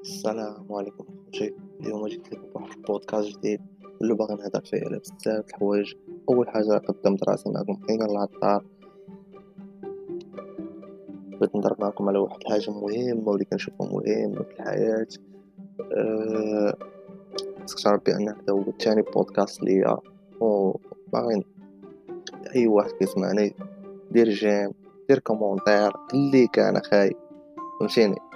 السلام 0.00 0.66
عليكم. 0.70 1.04
خوتي 1.26 1.54
اليوم 1.80 2.06
جيت 2.06 2.32
لكم 2.32 2.48
بواحد 2.54 2.76
البودكاست 2.76 3.38
جديد 3.38 3.60
اللي 4.02 4.14
باغي 4.14 4.34
نهضر 4.34 4.60
فيه 4.64 4.84
على 4.86 4.98
بزاف 4.98 5.48
الحوايج. 5.48 5.94
أول 6.28 6.48
حاجة 6.48 6.78
قدمت 6.78 7.28
راسي 7.28 7.50
معكم 7.50 7.80
ايمن 7.90 8.10
العطار. 8.10 8.64
بغيت 11.30 11.54
نهضر 11.54 11.76
معكم 11.78 12.08
على 12.08 12.18
واحد 12.18 12.38
الحاجة 12.46 12.70
مهمة 12.70 13.28
واللي 13.28 13.44
كنشوفها 13.44 13.86
مهمة 13.86 14.42
في 14.42 14.60
الحياة. 14.60 15.06
أه... 15.96 16.74
ربي 17.86 18.14
ان 18.14 18.28
هذا 18.28 18.52
هو 18.52 18.60
الثاني 18.60 19.02
بودكاست 19.02 19.62
ليا. 19.62 19.96
وباغي 20.40 21.44
أي 22.56 22.66
واحد 22.66 22.90
كيسمعني 22.90 23.54
دير 24.10 24.28
جيم 24.28 24.70
دير 25.08 25.18
commentaire 25.18 25.92
اللي 26.14 26.46
كان 26.46 26.76
أخاي. 26.76 27.12
فهمتيني؟ 27.80 28.29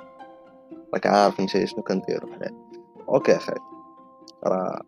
راك 0.95 1.07
عارف 1.07 1.41
نتا 1.41 1.65
شنو 1.65 1.83
كنديرو 1.83 2.33
حنا 2.33 2.51
OK 3.09 3.37
اخاي 3.37 3.59
راه 4.45 4.81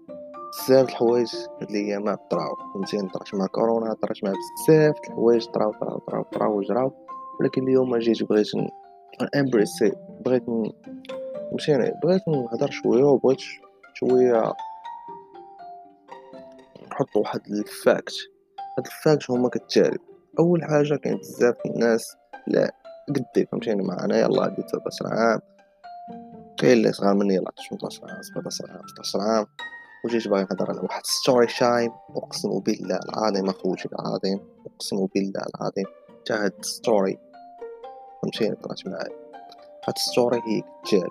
بزاف 0.52 0.88
الحوايج 0.88 1.29
هاد 1.60 1.70
الايامات 1.70 2.20
طراو 2.30 2.56
فهمتيني 2.74 3.09
طرات 3.09 3.34
مع 3.34 3.46
كورونا 3.46 3.92
طرات 3.92 4.24
مع 4.24 4.32
بزاف 4.32 4.95
الحوايج 5.05 5.46
طراو 5.46 5.73
طراو 5.73 5.98
طراو 5.98 6.23
طراو 6.23 6.59
وجراو. 6.59 6.92
ولكن 7.41 7.62
اليوم 7.62 7.96
جيت 7.96 8.23
بغيت 8.23 8.46
امبريسي 9.37 9.92
بغيت 10.24 10.45
فهمتيني 11.51 11.92
بغيت 12.02 12.29
نهضر 12.29 12.70
شوية 12.70 13.04
وبغيت 13.04 13.38
شوية 13.95 14.52
نحط 16.93 17.16
واحد 17.16 17.41
ال 17.47 17.58
fact. 17.58 18.15
هاد 18.79 18.87
ال 18.87 18.95
fact 18.95 19.30
هما 19.30 19.48
كالتالي 19.48 19.98
أول 20.38 20.65
حاجة 20.65 20.96
كاين 20.96 21.16
بزاف 21.16 21.57
الناس 21.66 22.16
لا 22.46 22.74
قدي 23.09 23.46
فهمتيني؟ 23.52 23.82
معنا 23.82 24.18
يلاه 24.18 24.45
عندي 24.45 24.62
13 24.62 25.07
عام 25.07 25.41
كاين 26.59 26.73
اللي 26.73 26.93
صغار 26.93 27.15
مني 27.15 27.35
يلاه 27.35 27.52
18 27.71 28.10
عام 28.10 28.23
17 28.23 28.71
عام 28.71 28.87
16 28.87 29.21
عام 29.21 29.46
وجيت 30.04 30.29
باغي 30.29 30.43
نهضر 30.43 30.71
على 30.71 30.80
واحد 30.80 31.07
story 31.07 31.46
time 31.46 31.93
أقسم 32.16 32.59
بالله 32.60 32.98
العظيم 33.09 33.48
اخوتي 33.48 33.88
العظيم 33.93 34.40
أقسم 34.66 35.07
بالله 35.15 35.43
العظيم 35.54 35.87
تا 36.26 36.45
هاد 36.45 36.65
story 36.65 37.19
فهمتيني 38.23 38.57
طلعت 38.57 38.87
معايا. 38.87 39.26
هاد 39.88 39.98
story 39.99 40.37
هي 40.37 40.63
كتالي 40.85 41.10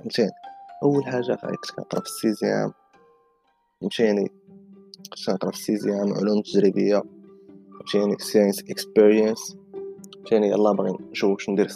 فهمتيني؟ 0.00 0.30
أول 0.82 1.04
حاجة 1.04 1.34
كنت 1.34 1.70
كنقرا 1.76 2.00
في 2.00 2.06
ال 2.06 2.14
sixième 2.14 2.72
فهمتيني؟ 3.80 4.28
كنت 5.10 5.26
كنقرا 5.26 5.50
في 5.50 5.56
ال 5.56 5.63
sixième 5.63 6.14
علوم 6.14 6.42
تجريبية 6.42 7.02
فهمتيني؟ 7.92 8.18
science 8.18 8.60
expérience 8.60 9.56
فهمتيني؟ 10.14 10.48
يلا 10.48 10.72
باغي 10.72 10.98
نشوف 11.10 11.30
واش 11.30 11.50
ندير 11.50 11.68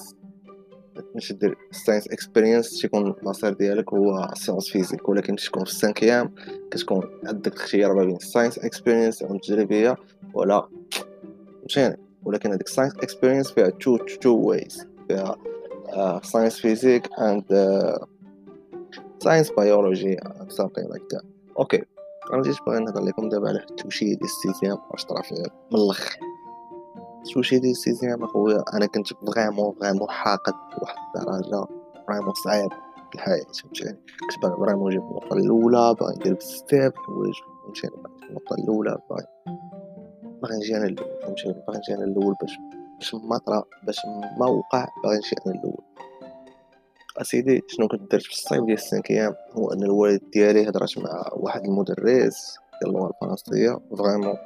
باش 1.15 1.33
دير 1.33 1.59
science 1.71 2.09
expérience 2.09 2.81
تيكون 2.81 3.15
المصير 3.21 3.53
ديالك 3.53 3.93
هو 3.93 4.31
science 4.35 4.69
physique 4.69 5.09
ولكن 5.09 5.37
تكون 5.37 5.65
في 5.65 5.71
ال 5.71 5.77
cinquième 5.77 6.35
كتكون 6.71 7.21
عندك 7.27 7.55
اختيار 7.55 7.95
ما 7.95 8.05
بين 8.05 8.19
science 8.19 8.59
expérience 8.59 9.23
أو 9.23 9.37
تجريبيه 9.37 9.97
ولا 10.35 10.69
فهمتيني 11.61 11.99
ولكن 12.25 12.53
هذيك 12.53 12.69
science 12.69 12.93
expérience 12.97 13.51
فيها 13.51 13.71
two 13.71 13.97
two 13.97 14.31
ways 14.31 14.87
فيها 15.09 15.37
science 16.23 16.61
physique 16.61 17.09
and 17.19 17.45
science 19.19 19.51
biology 19.59 20.17
something 20.51 20.87
like 20.95 21.17
that. 21.17 21.25
OK 21.59 21.83
أنا 22.33 22.43
جيت 22.43 22.57
باغي 22.67 22.79
نهضر 22.79 23.03
لكم 23.05 23.29
دابا 23.29 23.49
على 23.49 23.59
التوشي 23.59 24.05
ديال 24.05 24.25
ال 24.25 24.31
sixième 24.32 24.79
واش 24.91 25.05
طرا 25.05 25.23
فيه 25.23 25.37
من 25.73 25.81
الأخر. 25.81 26.19
التوشي 27.27 27.59
ديال 27.59 27.71
ال 27.71 27.78
sixième 27.78 28.25
أخويا 28.25 28.65
أنا 28.75 28.87
كنت 28.87 29.09
vraiment 29.09 29.75
vraiment 29.81 30.11
حاقد. 30.11 30.55
لواحد 31.17 31.45
الدرجه 31.45 31.67
vraiment 32.07 32.35
صعيب 32.45 32.71
في 33.11 33.15
الحياة 33.15 33.45
فهمتيني 33.63 33.99
كنت 34.21 34.43
باغي 34.43 34.57
vraiment 34.57 34.91
نجيب 34.91 35.03
النقطة 35.03 35.37
الأولى 35.37 35.95
باغي 36.01 36.15
ندير 36.15 36.35
بزاف 36.35 36.93
الحوايج 36.99 37.35
فهمتيني 37.65 37.95
النقطة 38.29 38.55
الأولى 38.59 38.99
باغي 39.11 39.27
باغي 40.43 40.57
نجي 40.57 40.77
أنا 40.77 40.85
الأول 40.85 41.23
فهمتيني 41.23 41.55
باغي 41.67 41.79
نجي 41.79 41.95
أنا 41.95 42.05
الأول 42.05 42.35
باش 42.41 42.59
باش 42.99 43.15
ما 43.15 43.39
طرا 43.39 43.65
باش 43.87 43.99
ما 44.39 44.47
وقع 44.47 44.89
باغي 45.05 45.17
نجي 45.17 45.37
أنا 45.47 45.55
الأول 45.55 45.85
أسيدي 47.19 47.63
شنو 47.69 47.89
كنت 47.89 48.13
درت 48.13 48.23
في 48.23 48.33
الصيف 48.33 48.65
ديال 48.65 48.73
ال 48.73 48.79
cinquième 48.79 49.35
هو 49.53 49.73
أن 49.73 49.83
الوالد 49.83 50.21
ديالي 50.33 50.69
هضرات 50.69 50.99
مع 50.99 51.31
واحد 51.33 51.65
المدرس 51.65 52.57
ديال 52.83 52.97
اللغة 52.97 53.09
الفرنسية. 53.09 53.79
vraiment 53.99 54.37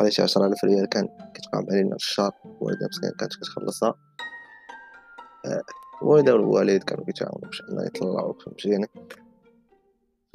لي 0.00 0.10
عشرة 0.20 0.46
ألف 0.46 0.64
ريال 0.64 0.86
كان 0.86 1.08
كتقام 1.34 1.66
علينا 1.70 1.90
في 1.90 1.96
الشهر 1.96 2.32
الوالدة 2.44 2.86
مسكينة 2.86 3.12
كانت 3.18 3.32
كتخلصها. 3.34 3.94
الوالدة 6.02 6.32
والوالد 6.34 6.82
كانوا 6.82 7.04
كيتعاونو 7.04 7.40
باش 7.46 7.62
أنه 7.70 7.84
يطلعو 7.84 8.32
فهمتيني 8.32 8.86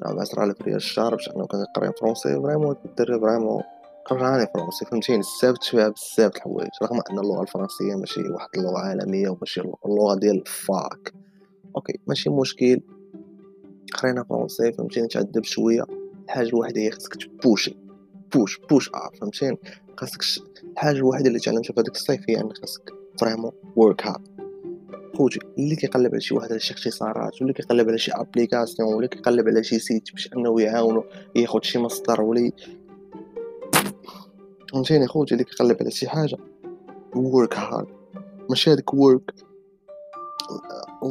بعشرة 0.06 0.44
ألف 0.44 0.62
ريال 0.62 0.75
الشهر 0.75 1.16
باش 1.16 1.29
أنه 1.29 1.45
كان 1.47 1.62
يقرا 1.62 1.91
français 2.00 2.41
vraiment 2.41 2.75
الدري 2.85 3.19
vraiment 3.19 3.63
كرهاني 4.07 4.47
français 4.53 4.85
فهمتيني 4.85 5.19
استفدت 5.19 5.63
فيها 5.63 5.90
بزاف 5.90 6.31
د 6.31 6.35
الحوايج 6.35 6.69
رغم 6.84 7.01
أن 7.12 7.19
اللغة 7.19 7.41
الفرنسية 7.41 7.96
ماشي 7.96 8.22
واحد 8.29 8.50
اللغة 8.57 8.78
عالمية 8.79 9.29
وماشي 9.29 9.62
اللغة 9.85 10.16
ديال 10.16 10.35
ال 10.41 10.59
fac 10.59 11.13
OK 11.75 12.00
ماشي 12.07 12.29
مشكل. 12.29 12.81
قرينا 13.94 14.23
français 14.24 14.72
فهمتيني 14.73 15.07
تعذب 15.07 15.44
شوية. 15.44 15.84
الحاجة 16.25 16.47
الوحيدة 16.47 16.81
هي 16.81 16.91
خصك 16.91 17.16
ت 17.16 17.28
push 17.28 17.78
ي 18.34 18.39
push 18.39 18.59
push 18.69 18.90
up 18.94 19.16
فهمتيني 19.22 19.57
خاصك 19.97 20.22
الحاجة 20.73 20.96
الوحيدة 20.96 21.28
اللي 21.28 21.40
تعلمتها 21.40 21.73
في 21.73 21.79
هذيك 21.81 21.96
الصيف 21.96 22.22
هي 22.29 22.41
انك 22.41 22.57
خاصك 22.57 22.94
vraiment 23.22 23.52
work 23.75 24.06
hard 24.08 24.37
خوتي 25.17 25.39
اللي 25.57 25.75
كيقلب 25.75 26.11
على 26.11 26.22
شي 26.22 26.35
واحد 26.35 26.51
على 26.51 26.59
شي 26.59 26.73
اختصارات 26.73 27.41
ولا 27.41 27.53
كيقلب 27.53 27.89
على 27.89 27.97
شي 27.97 28.11
application 28.12 28.94
ولا 28.94 29.07
كيقلب 29.07 29.47
على 29.47 29.63
شي 29.63 29.79
site 29.80 30.12
باش 30.11 30.29
انه 30.33 30.61
يعاونو 30.61 31.03
ياخد 31.35 31.63
شي 31.63 31.79
مصدر 31.79 32.22
ولا 32.22 32.51
فهمتيني 34.73 35.07
خوتي 35.07 35.33
اللي 35.33 35.44
كيقلب 35.44 35.78
على 35.81 35.91
شي 35.91 36.09
حاجة. 36.09 36.38
work 37.16 37.58
hard 37.58 37.88
ماشي 38.50 38.73
هذيك 38.73 38.94
work 38.94 39.34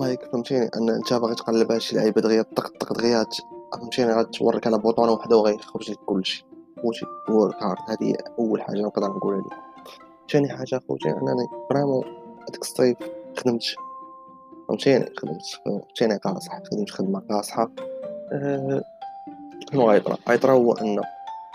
like 0.00 0.24
فهمتيني؟ 0.32 0.70
أن 0.76 0.90
أنت 0.90 1.14
باغي 1.14 1.34
تقلب 1.34 1.72
على 1.72 1.80
شي 1.80 1.96
لعيبة 1.96 2.20
دغيا 2.20 2.42
طق 2.42 2.68
طق 2.80 2.92
دغيا 2.92 3.26
فهمتيني؟ 3.72 4.12
غتورك 4.12 4.66
على 4.66 4.78
بوطونه 4.78 5.12
وحدة 5.12 5.36
وغيخرج 5.36 5.90
لك 5.90 5.98
كلشي. 6.06 6.46
خوتي 6.82 7.06
work 7.28 7.62
hard 7.62 7.78
هذه 7.88 8.14
أول 8.38 8.62
حاجة 8.62 8.80
نقدر 8.80 9.06
نقولها 9.06 9.40
لك 9.40 9.56
ثاني 10.32 10.48
حاجة 10.48 10.80
خوتي 10.88 11.08
أنني 11.10 11.48
vraiment 11.70 12.04
هذاك 12.48 12.62
الصيف 12.62 12.96
خدمت 13.36 13.62
فهمتيني 14.68 15.06
خدمت 15.16 15.42
فهمتيني 15.64 16.16
قاصح 16.16 16.62
خدمت 16.64 16.90
خدمه 16.90 17.20
قاصحه 17.30 17.70
أه... 18.32 18.82
شنو 19.72 19.90
غيطرا 19.90 20.16
غيطرا 20.28 20.52
هو 20.52 20.72
ان 20.72 20.96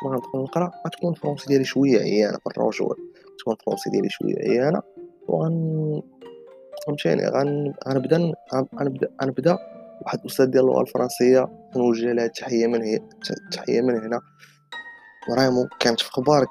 ما 0.03 0.09
غندخل 0.09 0.39
نقرا 0.39 0.71
غتكون 0.87 1.11
ال 1.13 1.17
français 1.17 1.47
ديالي 1.47 1.63
شوية 1.63 1.99
عيانة 1.99 2.37
في 2.37 2.57
الرجوع 2.57 2.95
تكون 3.39 3.53
ال 3.53 3.57
français 3.57 3.89
ديالي 3.89 4.09
شوية 4.09 4.35
عيانة 4.35 4.81
وغن 5.27 6.01
فهمتيني 6.87 7.27
غن... 7.27 7.73
غنبدأ 7.87 8.33
غنبدأ 8.53 9.07
غنبدأ 9.23 9.57
واحد 10.01 10.19
الأستاذ 10.19 10.45
ديال 10.45 10.63
اللغة 10.63 10.81
الفرنسية 10.81 11.49
كنوجه 11.73 12.13
لها 12.13 12.25
التحيه 12.25 12.67
من 12.67 12.81
هي 12.81 12.99
التحيه 13.45 13.81
من 13.81 14.03
هنا. 14.03 14.21
vraiment 15.27 15.69
كانت 15.79 15.99
في 15.99 16.11
خبارك 16.11 16.47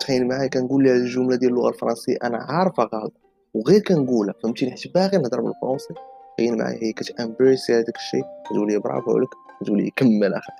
تخيل 0.00 0.28
معايا 0.28 0.48
كنقول 0.48 0.84
لها 0.84 0.92
الجملة 0.92 1.36
ديال 1.36 1.50
اللغة 1.50 1.68
الفرنسية 1.68 2.16
أنا 2.24 2.38
عارفة 2.38 2.82
غلط. 2.82 3.12
وغير 3.54 3.80
كنقولها 3.80 4.34
فهمتيني؟ 4.42 4.70
حيت 4.70 4.94
باغي 4.94 5.18
نهضر 5.18 5.40
بالفرنسي. 5.40 5.94
تخيل 6.38 6.58
معايا 6.58 6.82
هي 6.82 6.92
كتامبريسي 6.92 7.72
هذاك 7.72 7.96
الشيء 7.96 8.24
كتقول 8.44 8.72
لي 8.72 8.78
برافو 8.78 9.16
عليك 9.16 9.28
كتقول 9.60 9.78
لي 9.78 9.90
كمل 9.96 10.34
أخي 10.34 10.52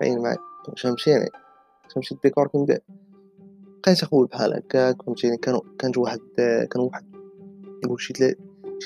تخيل 0.00 0.22
معايا. 0.22 0.38
فهمتيني 0.82 1.30
فهمتي 1.94 2.14
الديكور 2.14 2.46
كندير 2.46 2.80
بقيت 3.82 4.02
اخويا 4.02 4.26
بحال 4.26 4.54
هكاك 4.54 5.02
فهمتيني؟ 5.02 5.36
كانوا 5.36 5.60
كانت 5.78 5.98
واحد 5.98 6.20
كان 6.70 6.82
واحد 6.82 7.04
نقول 7.84 8.00
شي 8.00 8.12
ثلاث 8.12 8.36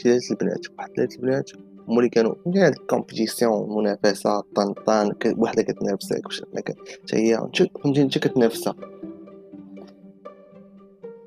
ثلاث 0.04 0.30
البنات 0.30 0.66
واحد 0.78 0.90
ثلاث 0.96 1.16
البنات 1.16 1.50
هما 1.88 1.98
اللي 1.98 2.08
كانوا 2.08 2.34
فهمتي 2.44 2.58
هاد 2.58 2.72
ال 2.72 2.81
compétition 2.81 3.76
منافسة 3.76 4.40
طنطان 4.40 5.12
وحدة 5.38 5.62
كتنافسك 5.62 6.24
باش 6.24 6.42
انك 6.42 6.68
حتى 6.68 7.16
هي 7.16 7.48
فهمتي 7.84 8.02
انت 8.02 8.18
كتنافسها. 8.18 8.74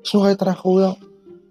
شنو 0.02 0.22
غيطرا 0.22 0.52
خويا 0.52 0.96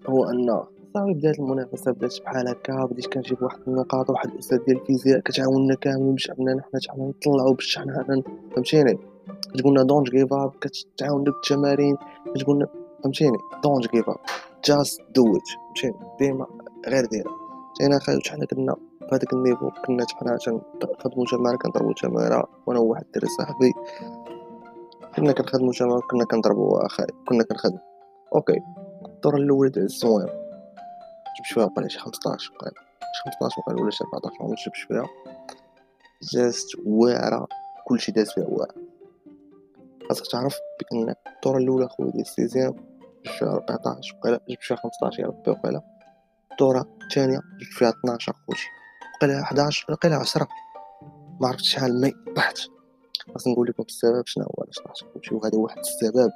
هو 0.08 0.24
أن 0.24 0.62
صافي 0.94 1.14
بدات 1.14 1.38
المنافسة 1.38 1.92
بدات 1.92 2.20
بحال 2.24 2.48
هكا 2.48 2.84
بديت 2.84 3.06
كنجيب 3.06 3.42
واحد 3.42 3.58
النقاط 3.68 4.10
واحد 4.10 4.30
الأستاذ 4.32 4.58
ديال 4.64 4.80
الفيزياء 4.80 5.20
كتعاوننا 5.20 5.74
كاملين 5.74 6.12
باش 6.12 6.30
أننا 6.30 6.62
حنا 6.62 6.80
حنا 6.88 7.04
نطلعوا 7.04 7.54
باش 7.54 7.78
حنا 7.78 8.22
فهمتيني؟ 8.54 8.98
كتقولنا 9.54 9.82
don't 9.82 10.10
give 10.10 10.32
up 10.32 10.52
كتعاوننا 10.60 11.30
بالتمارين 11.30 11.96
كتقولنا 12.34 12.66
فهمتيني؟ 13.02 13.38
don't 13.64 13.92
give 13.92 14.10
up 14.10 14.16
just 14.64 15.00
do 15.14 15.36
it 15.36 15.48
فهمتيني؟ 15.48 15.94
ديما 16.20 16.46
غير 16.88 17.04
ديرها 17.04 17.32
فهمتيني 17.78 17.96
اخاي 17.96 18.18
حنا 18.30 18.46
كنا 18.46 18.74
في 19.00 19.14
هذاك 19.14 19.32
ال 19.32 19.37
niveau 19.37 19.70
كنا 19.86 20.06
حنا 20.14 20.38
كنخدمو 20.80 21.24
تمارين 21.24 21.58
كنضربو 21.58 21.92
تمارة 21.92 22.48
وأنا 22.66 22.80
وواحد 22.80 23.04
الدري 23.04 23.26
صاحبي. 23.26 23.72
كنا 25.16 25.32
كنخدمو 25.32 25.72
تمارين 25.72 26.00
كنا 26.10 26.24
كنضربو 26.24 26.76
أخاي 26.76 27.06
كنا 27.28 27.44
كنخدمو. 27.44 27.78
okay. 28.34 28.60
الدور 29.26 29.40
الأول 29.42 29.68
داز 29.70 29.90
زوين 29.90 30.26
جبت 30.26 31.46
فيها 31.54 31.66
بقى 31.66 31.88
شي 31.88 31.98
خمسطاش 31.98 32.42
شي 32.44 32.50
15 33.40 33.60
وقيلا 33.60 33.82
ولا 33.82 33.90
شي 33.90 34.04
14 34.04 34.44
ما 34.44 34.52
نشوفش 34.52 34.82
فيها. 34.82 35.06
جازت 36.32 36.66
واعرة 36.86 37.46
كلشي 37.86 38.12
داز 38.12 38.30
فيها 38.30 38.46
واعر 38.48 38.74
خاصك 40.08 40.26
تعرف 40.32 40.56
بأن 40.80 41.14
الدورة 41.36 41.58
الأولى 41.58 41.88
خويا 41.88 42.10
ديال 42.10 42.20
ال 42.20 42.26
sixième 42.26 42.72
جبت 43.26 43.34
فيها 43.38 43.48
14 43.52 44.16
وقيلا 44.16 44.40
جبت 44.48 44.62
فيها 44.62 44.76
15 44.76 45.22
يا 45.22 45.26
ربي 45.26 45.50
وقيلا. 45.50 45.82
الدورة 46.52 46.86
الثانية 47.02 47.38
جبت 47.38 47.72
فيها 47.72 47.88
12 47.88 48.32
خوتي 48.32 48.62
وقيلا 49.16 49.42
11 49.42 49.86
وقيلا 49.92 50.16
10 50.16 50.48
ما 51.40 51.48
عرفتش 51.48 51.68
شحال 51.72 52.00
mais 52.00 52.12
طحت 52.36 52.58
خاص 53.34 53.48
نقول 53.48 53.68
لكم 53.68 53.82
السبب 53.82 54.22
شنو 54.26 54.44
هو 54.44 54.62
علاش 54.62 54.78
طحت 54.78 55.12
خوتي 55.14 55.34
وهذا 55.34 55.58
واحد 55.58 55.78
السبب 55.78 56.30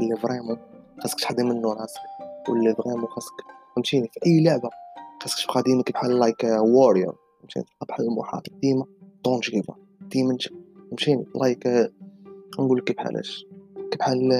اللي 0.00 0.16
vraiment 0.16 0.58
خاصك 1.02 1.20
تحضي 1.20 1.42
منه 1.42 1.72
راسك. 1.72 2.00
واللي 2.48 2.74
vraiment 2.74 3.06
خاصك 3.06 3.32
فهمتيني؟ 3.74 4.08
في 4.12 4.20
أي 4.26 4.44
لعبة 4.44 4.70
خاصك 5.22 5.46
تبقى 5.46 5.62
ديما 5.62 5.82
بحال 5.94 6.18
like 6.18 6.44
warrior 6.44 7.12
فهمتيني؟ 7.40 7.64
تبقى 7.66 7.86
بحال 7.88 8.06
المحافظ 8.06 8.52
ديما 8.62 8.84
don't 9.24 9.50
give 9.50 9.66
ديما 10.00 10.38
فهمتيني؟ 10.90 11.24
like 11.34 11.66
نقول 12.58 12.78
لك 12.78 12.96
بحالاش 12.96 13.46
بحال 13.98 14.32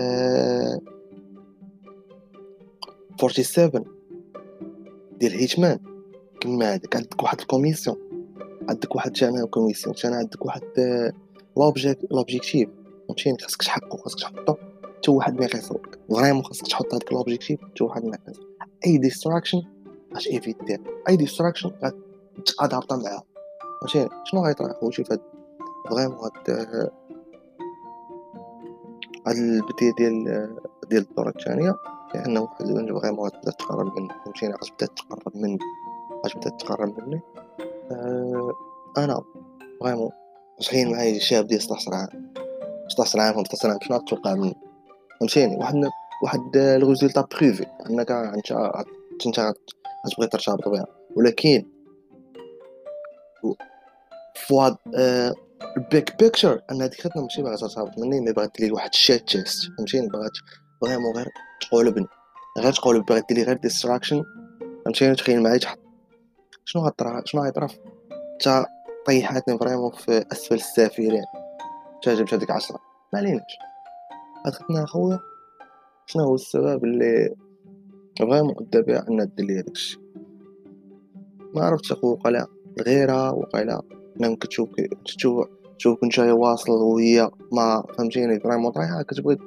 47 3.21 3.85
ديال 5.19 5.33
هيتمان 5.33 5.79
كما 6.41 6.75
هذاك 6.75 6.97
عندك. 6.97 7.23
واحد 7.23 7.41
الكوميسيون. 7.41 7.97
عندك 8.69 8.95
واحد 8.95 9.13
جانا 9.13 9.47
كوميسيون 9.47 9.95
عندك 10.05 10.47
واحد 10.47 10.63
لوبجيكتيف 12.11 12.69
فهمتيني؟ 13.09 13.39
خاصك 13.39 13.63
تحققو 13.63 13.97
خاصك 13.97 14.21
تحطو 14.21 14.55
حتى 15.07 15.15
واحد 15.15 15.39
ما 15.39 15.45
يقيسوك 15.45 15.99
فريمون 16.11 16.45
خاصك 16.45 16.67
تحط 16.67 16.95
هذاك 16.95 17.13
لوبجيكتيف 17.13 17.61
حتى 17.61 17.85
واحد 17.85 18.05
ما 18.05 18.17
يقيسوك 18.17 18.47
أي 18.87 18.99
ديستراكشن 18.99 19.63
غاش 20.15 20.29
ايفيتير 20.29 20.81
أي 21.09 21.17
ديستراكشن 21.17 21.71
غتادابطا 22.39 22.97
معاها. 22.97 23.23
فهمتيني 23.81 24.09
شنو 24.25 24.45
غيطرا 24.47 24.73
خوتي 24.73 25.05
فهاد 25.05 25.21
فريمون 25.91 26.19
هاد 26.19 26.91
هاد 29.27 29.37
البداية 29.37 29.93
ديال 29.99 30.25
ديال 30.91 31.03
الدورة 31.03 31.29
الثانية 31.29 31.75
لأنه 32.15 32.41
واحد 32.41 33.01
vraiment 33.01 33.27
غتبدا 33.27 33.51
تقرب 33.51 33.99
مني. 33.99 34.09
فهمتيني؟ 34.25 34.53
غتبدا 34.53 34.87
تقرب 34.87 35.37
مني. 35.37 35.59
غتبدا 36.27 36.51
تقرب 36.51 37.01
مني. 37.01 37.21
أه 37.91 38.53
أنا 38.99 39.23
vraiment 39.81 40.11
تخيل 40.61 40.93
معايا 40.93 41.19
شاب 41.19 41.47
ديال 41.47 41.63
16 41.63 41.95
عام 41.95 42.33
16 42.89 43.21
عام 43.21 43.35
15 43.35 43.71
عام 43.71 43.79
شنو 43.83 43.97
غتوقع 43.97 44.35
مني 44.35 44.66
فهمتيني؟ 45.21 45.57
واحد 45.57 45.75
واحد 46.23 46.57
ال 46.57 46.65
résultat 46.65 47.27
prévu 47.33 47.67
انك 47.91 48.11
انت 48.11 48.53
انت 49.27 49.55
غتبغي 50.07 50.29
ترتبط 50.33 50.69
بها 50.69 50.87
ولكن 51.17 51.67
فواحد 54.49 54.77
ال 55.77 55.87
big 55.87 56.17
picture 56.19 56.63
أن 56.71 56.83
هذيك 56.83 57.01
خدمه 57.01 57.23
ماشي 57.23 57.43
باغا 57.43 57.57
ترتبط 57.57 57.99
مني 57.99 58.21
mais 58.21 58.33
باغا 58.33 58.51
دير 58.59 58.75
واحد 58.75 58.91
ال 58.93 59.00
shit 59.00 59.29
test 59.29 59.73
فهمتيني؟ 59.79 60.09
باغا 60.09 60.31
vraiment 60.81 61.17
غير 61.17 61.29
تقولبني 61.61 62.07
غير 62.59 62.73
تقولب 62.73 63.05
باغا 63.05 63.23
دير 63.31 63.47
غير 63.47 63.57
distraction 63.57 64.25
فهمتيني؟ 64.85 65.15
تخيل 65.15 65.43
معايا 65.43 65.59
تحط 65.59 65.79
شنو 66.65 66.83
غطرا 66.83 67.23
شنو 67.25 67.43
غيطرا 67.43 67.69
تا 68.41 68.67
طيحاتني 69.07 69.59
vraiment 69.59 69.91
في 69.91 70.25
أسفل 70.33 70.55
السافلين 70.55 71.25
تا 72.03 72.15
جبت 72.15 72.35
هذيك 72.35 72.51
عشرة 72.51 72.79
ما 73.13 73.19
عليناش. 73.19 73.66
خدنا 74.51 74.85
اخويا 74.85 75.21
شنو 76.07 76.25
هو 76.25 76.35
السبب 76.35 76.85
اللي 76.85 77.35
vraiment 78.19 78.55
بها 78.75 79.09
ان 79.09 79.31
دير 79.37 79.59
هادشي 79.59 80.01
ما 81.55 81.65
عرفتش 81.65 81.93
اخويا 81.93 82.13
وقيلا 82.13 82.47
الغيرة 82.79 83.35
وقيلا 83.35 83.83
même 84.21 84.37
كتشوف 84.37 84.69
تشوف 85.05 85.49
تشوف 85.79 86.05
جاي 86.05 86.31
واصل 86.31 86.73
وهي 86.73 87.31
ما 87.53 87.85
فهمتيني 87.99 88.41
vraiment 88.41 88.73
طايحة 88.73 89.03
كتبغي 89.03 89.39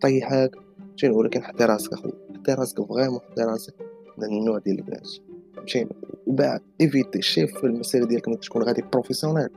طيحك 0.00 0.56
فهمتيني 0.78 1.14
ولكن 1.14 1.42
حطي 1.42 1.64
راسك 1.64 1.92
اخويا 1.92 2.12
حطي 2.34 2.54
راسك 2.54 2.82
فريمون 2.82 3.20
حطي 3.20 3.42
راسك. 3.42 3.74
من 4.18 4.24
النوع 4.24 4.58
ديال 4.58 4.78
البنات 4.78 5.08
فهمتيني؟ 5.56 5.90
وبعد 6.26 6.60
ايفيتي 6.80 7.22
شيف 7.22 7.58
في 7.58 7.64
المسيرة 7.64 8.04
ديالك 8.04 8.28
ملي 8.28 8.36
تكون 8.36 8.62
غادي 8.62 8.82
بروفيسيونيل 8.92 9.48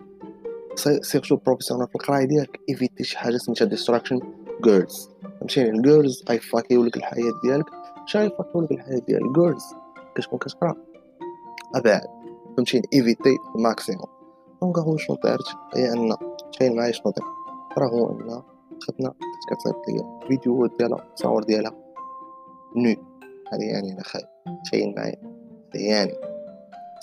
سيرتو 1.01 1.35
بروفيسيونيل 1.35 1.87
في 1.87 1.95
القراية 1.95 2.25
ديالك. 2.25 2.59
ايفيتي 2.69 3.03
شي 3.03 3.17
حاجة 3.17 3.37
سميتها 3.37 3.65
ديستراكشن 3.65 4.19
جيرلز 4.63 5.09
فهمتيني 5.39 5.69
الجيرلز 5.69 6.23
اي 6.29 6.39
فاكيو 6.39 6.83
لك 6.83 6.97
الحياة 6.97 7.33
ديالك 7.43 7.65
شاي 8.05 8.29
فاكيو 8.29 8.61
لك 8.61 8.71
الحياة 8.71 8.99
ديال 8.99 9.25
الجيرلز 9.25 9.63
كتكون 10.15 10.39
كتقرا 10.39 10.75
ابعد 11.75 12.01
فهمتيني 12.57 12.87
ايفيتي 12.93 13.37
الماكسيموم 13.55 14.07
دونك 14.61 14.77
هو 14.77 14.97
شنو 14.97 15.17
دارت 15.23 15.47
هي 15.75 15.93
ان 15.93 16.15
تخيل 16.53 16.75
معايا 16.75 16.91
شنو 16.91 17.11
درت 17.11 17.25
راه 17.77 17.87
هو 17.87 18.11
ان 18.11 18.41
خدنا 18.81 19.13
كتصيفط 19.49 19.81
ليا 19.87 20.19
فيديو 20.27 20.65
ديالها 20.65 21.07
تصاور 21.15 21.43
ديالها 21.43 21.75
نو 22.75 22.95
هذه 23.53 23.63
يعني 23.63 23.93
أنا 23.93 24.03
خايف 24.03 24.25
تخيل 24.65 24.95
معايا 24.97 25.15
يعني 25.75 26.13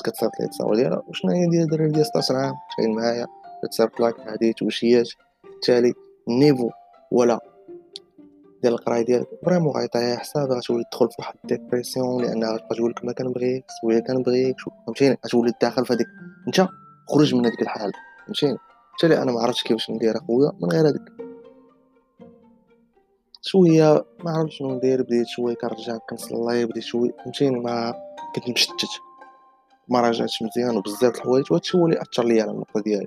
كتصيفط 0.04 0.40
لي 0.40 0.46
التصاور 0.46 0.74
ديالها 0.74 1.02
وشنو 1.08 1.32
هي 1.32 1.46
ديال 1.46 1.62
الدراري 1.62 1.90
ديال 1.90 2.06
16 2.06 2.36
عام 2.36 2.54
تخيل 2.70 2.94
معايا 2.94 3.26
كتصيفط 3.62 4.00
لك 4.00 4.20
هذه 4.20 4.52
توشيات 4.52 5.08
بالتالي 5.44 5.92
النيفو 6.28 6.70
ولا 7.10 7.40
ديال 8.62 8.72
القرايه 8.72 9.04
ديالك 9.04 9.26
فريمون 9.46 9.72
غيطيح 9.76 10.20
حساب 10.20 10.52
غتولي 10.52 10.84
تدخل 10.90 11.08
في 11.10 11.16
واحد 11.18 11.34
ديبرسيون 11.44 12.22
لانها 12.22 12.52
غتبقى 12.52 12.76
تقول 12.76 12.90
لك 12.90 13.04
ما 13.04 13.12
كنبغيك 13.12 13.64
سويا 13.80 14.00
كنبغيك 14.00 14.56
فهمتيني؟ 14.86 15.18
غتولي 15.26 15.52
داخل 15.62 15.86
في 15.86 15.92
هذيك 15.92 16.06
أنت 16.46 16.68
خرج 17.08 17.34
من 17.34 17.46
هذيك 17.46 17.62
الحالة 17.62 17.92
فهمتيني؟ 18.26 18.56
بالتالي 18.90 19.22
أنا 19.22 19.32
ما 19.32 19.40
عرفتش 19.40 19.62
كيفاش 19.62 19.90
ندير 19.90 20.16
اخويا 20.16 20.52
من 20.60 20.68
غير 20.72 20.88
هذيك 20.88 21.02
شوية 23.42 24.04
ما 24.24 24.30
عرفتش 24.30 24.58
شنو 24.58 24.74
ندير 24.74 25.02
بديت 25.02 25.26
شوية 25.26 25.54
كنرجع 25.54 25.96
كنصلي 25.96 26.66
بديت 26.66 26.82
شوية 26.82 27.12
فهمتيني؟ 27.24 27.60
ما 27.60 27.94
كنت 28.34 28.50
مشتت 28.50 28.88
ما 29.88 30.00
راجعتش 30.00 30.42
مزيان 30.42 30.76
وبزاف 30.76 31.16
الحوايج 31.16 31.44
وهادشي 31.50 31.78
هو 31.78 31.86
اللي 31.86 32.02
أثر 32.02 32.24
ليا 32.24 32.42
على 32.42 32.50
النقطة 32.50 32.80
ديالي. 32.80 33.06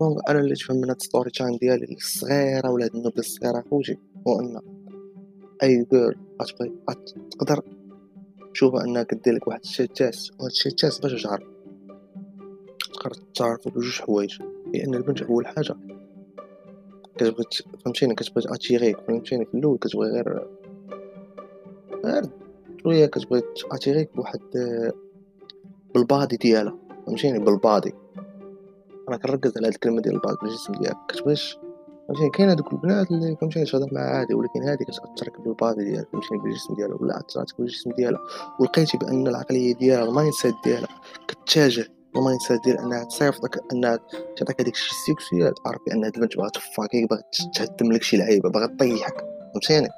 donc 0.00 0.30
أنا 0.30 0.38
اللي 0.40 0.54
تفهم 0.54 0.76
من 0.76 0.88
هاد 0.88 1.02
story 1.02 1.30
time 1.30 1.56
ديالي 1.56 1.94
الصغيرة 1.94 2.70
ولا 2.70 2.84
هاد 2.84 2.94
النبله 2.94 3.18
الصغيرة 3.18 3.64
خوتي 3.70 3.98
هو 4.28 4.40
أن 4.40 4.60
أي 5.62 5.86
girl 5.92 6.16
غتبغي 6.42 6.72
تقدر 7.30 7.62
تشوفها 8.52 8.84
انها 8.84 9.02
كدير 9.02 9.34
لك 9.34 9.48
واحد 9.48 9.60
test 9.94 10.30
وهاد 10.38 10.50
الشيء 10.50 10.72
test 10.72 10.98
باش 10.98 11.22
تعرف 11.22 11.42
تقدر 12.94 13.14
تعرفوا 13.34 13.72
بجوج 13.72 14.00
حوايج. 14.00 14.42
لأن 14.74 14.94
البنت 14.94 15.22
أول 15.22 15.46
حاجة 15.46 15.76
كتبغي 17.16 17.44
فهمتيني؟ 17.84 18.14
كتبغي 18.14 18.54
اتيغيك 18.54 19.00
فهمتيني؟ 19.00 19.44
في 19.44 19.54
الأول 19.54 19.78
كتبغي 19.78 20.10
غير 20.10 20.46
غير 22.04 22.24
شوية 22.82 23.06
كتبغي 23.06 23.42
اتيغيك 23.72 24.16
بواحد 24.16 24.40
بال 25.94 26.08
body 26.08 26.36
ديالها. 26.36 26.78
فهمتيني؟ 27.06 27.38
بال 27.38 27.54
body. 27.54 27.94
أنا 29.08 29.16
كنركز 29.16 29.56
على 29.56 29.66
هاد 29.66 29.72
الكلمة 29.72 30.00
ديال 30.00 30.14
ال 30.14 30.18
body 30.18 30.36
بالجسم 30.42 30.72
ديالك. 30.72 30.96
كتبغيش 31.08 31.58
فهمتيني 32.08 32.30
كاين 32.30 32.48
هادوك 32.48 32.72
البنات 32.72 33.10
اللي 33.10 33.36
فهمتيني 33.36 33.66
تهضر 33.66 33.88
معاها 33.92 34.18
عادي 34.18 34.34
ولكن 34.34 34.62
هادي 34.62 34.84
كتأثرك 34.84 35.40
بال 35.40 35.55
body 35.55 35.84
ديالك 35.84 36.08
فهمتيني 36.12 36.40
بالجسم 36.40 36.74
ديالها 36.74 36.96
ولا 37.00 37.20
اثرتك 37.20 37.58
بالجسم 37.58 37.90
ديالها 37.90 38.20
ولقيتي 38.60 38.98
بأن 38.98 39.26
العقلية 39.26 39.74
ديالها 39.74 40.04
ال 40.04 40.32
mindset 40.32 40.54
ديالها 40.64 40.88
كتجه 41.28 41.86
ال 42.16 42.40
mindset 42.40 42.64
ديال 42.64 42.78
أنها 42.78 43.04
تصيفطك 43.04 43.60
أنها 43.72 43.98
تعطيك 44.36 44.60
هذيك 44.60 44.74
الشيء 44.74 44.98
sexuel 45.06 45.54
تعرف 45.64 45.80
بان 45.86 46.04
هاد 46.04 46.14
البنت 46.14 46.36
باغا 46.36 46.48
تفاكيك 46.48 47.10
باغا 47.10 47.22
تهدم 47.54 47.92
لك 47.92 48.02
شي 48.02 48.16
لعيبة 48.16 48.50
باغا 48.50 48.76
طيحك 48.80 49.24
فهمتيني؟ 49.52 49.88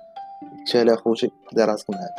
بالتالي 0.58 0.94
اخوتي 0.94 1.30
دير 1.52 1.68
راسك 1.68 1.90
معاك 1.90 2.10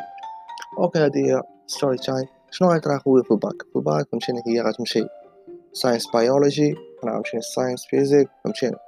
okay 0.77 0.99
هادي 0.99 1.25
هي 1.25 1.41
story 1.67 1.97
time 1.97 2.25
شنو 2.51 2.71
غيطرا 2.71 2.97
خويا 2.97 3.23
في 3.23 3.31
الباك؟ 3.31 3.61
في 3.73 3.75
الباك 3.75 4.07
فهمتيني 4.11 4.41
هي 4.47 4.61
غتمشي 4.61 5.03
science 5.73 6.07
biology 6.15 6.75
أنا 7.03 7.11
غنمشي 7.11 7.41
sciences 7.41 7.85
physiques 7.85 8.29
فهمتيني؟ 8.43 8.84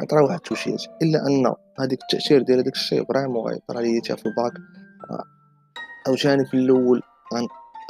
غيطرا 0.00 0.22
واحد 0.22 0.36
التوشيات 0.36 0.82
إلا 1.02 1.26
أن 1.26 1.54
هذيك 1.80 2.02
التأثير 2.02 2.42
ديال 2.42 2.58
هذاك 2.58 2.74
الشيء 2.74 3.04
vraiment 3.04 3.46
غيطرا 3.46 3.80
ليا 3.80 4.00
في 4.00 4.26
الباك. 4.26 4.52
عاوتاني 6.06 6.46
في 6.46 6.54
الأول 6.54 7.02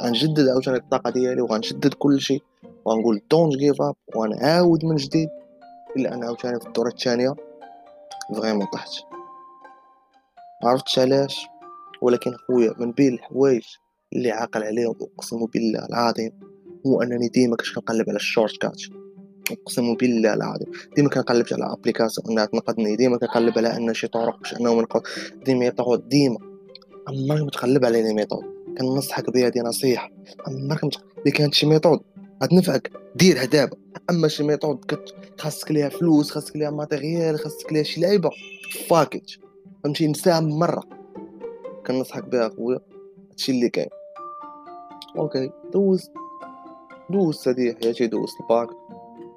غنجدد 0.03 0.47
عاوتاني 0.47 0.77
الطاقة 0.77 1.09
ديالي 1.09 1.41
وغنجدد 1.41 1.93
كلشي 1.93 2.39
وغنقول 2.85 3.21
don't 3.31 3.55
give 3.55 3.81
up 3.81 3.95
وغنعاود 4.15 4.85
من 4.85 4.95
جديد 4.95 5.29
إلا 5.97 6.13
أن 6.13 6.23
عاوتاني 6.23 6.59
في 6.59 6.67
الدورة 6.67 6.89
الثانية 6.89 7.35
vraiment 8.35 8.65
طحت 8.65 8.89
عرفتش 10.63 10.99
علاش؟ 10.99 11.47
ولكن 12.01 12.31
خويا 12.47 12.73
من 12.77 12.91
بين 12.91 13.13
الحوايج 13.13 13.63
اللي 14.13 14.31
عاقل 14.31 14.63
عليهم 14.63 14.95
أقسم 15.01 15.45
بالله 15.45 15.85
العظيم 15.85 16.31
هو 16.87 17.01
أنني 17.01 17.27
ديما 17.27 17.55
كنت 17.55 17.75
كنقلب 17.75 18.09
على 18.09 18.15
ال 18.15 18.57
shortcut. 18.61 18.81
أقسم 19.51 19.95
بالله 19.95 20.33
العظيم. 20.33 20.67
ديما 20.95 21.09
كنقلب 21.09 21.45
على 21.51 21.73
application 21.73 22.27
أنها 22.29 22.45
تنقذني 22.45 22.95
ديما 22.95 23.17
كنقلب 23.17 23.57
على 23.57 23.77
أن 23.77 23.93
شي 23.93 24.07
طرق 24.07 24.39
باش 24.39 24.53
انهم 24.53 24.77
ينقذ 24.77 25.01
des 25.45 25.55
méthodes 25.55 26.09
ديما. 26.09 26.37
عمري 27.07 27.43
ما 27.43 27.49
تقلب 27.49 27.85
على 27.85 28.01
les 28.01 28.13
méthodes. 28.13 28.43
كنصحك 28.79 29.29
بها 29.29 29.47
هذه 29.47 29.59
نصيحة. 29.59 30.11
أما 30.47 30.75
كنت 30.75 30.95
اللي 31.19 31.31
كانت 31.31 31.53
شي 31.53 31.65
méthode 31.65 31.99
غتنفعك 32.43 32.91
ديرها 33.15 33.45
دابا. 33.45 33.77
أما 34.09 34.27
شي 34.27 34.43
méthode. 34.43 34.99
خاصك 35.37 35.71
ليها 35.71 35.89
فلوس 35.89 36.31
خاصك 36.31 36.55
ليها 36.55 36.69
matériel 36.69 37.39
خاصك 37.39 37.73
ليها 37.73 37.83
شي 37.83 38.01
لعيبة. 38.01 38.29
fuck 38.89 39.17
it 39.17 39.31
فهمتي؟ 39.83 40.07
نساها 40.07 40.39
مرة. 40.39 40.83
كنصحك 41.87 42.23
بها 42.23 42.49
خويا. 42.49 42.79
هادشي 43.31 43.51
اللي 43.51 43.69
كاين. 43.69 43.89
أوكي 45.17 45.51
دوز. 45.73 46.11
دوز 47.09 47.47
هادي 47.47 47.75
حياتي 47.83 48.07
دوز 48.07 48.29
الباك. 48.41 48.69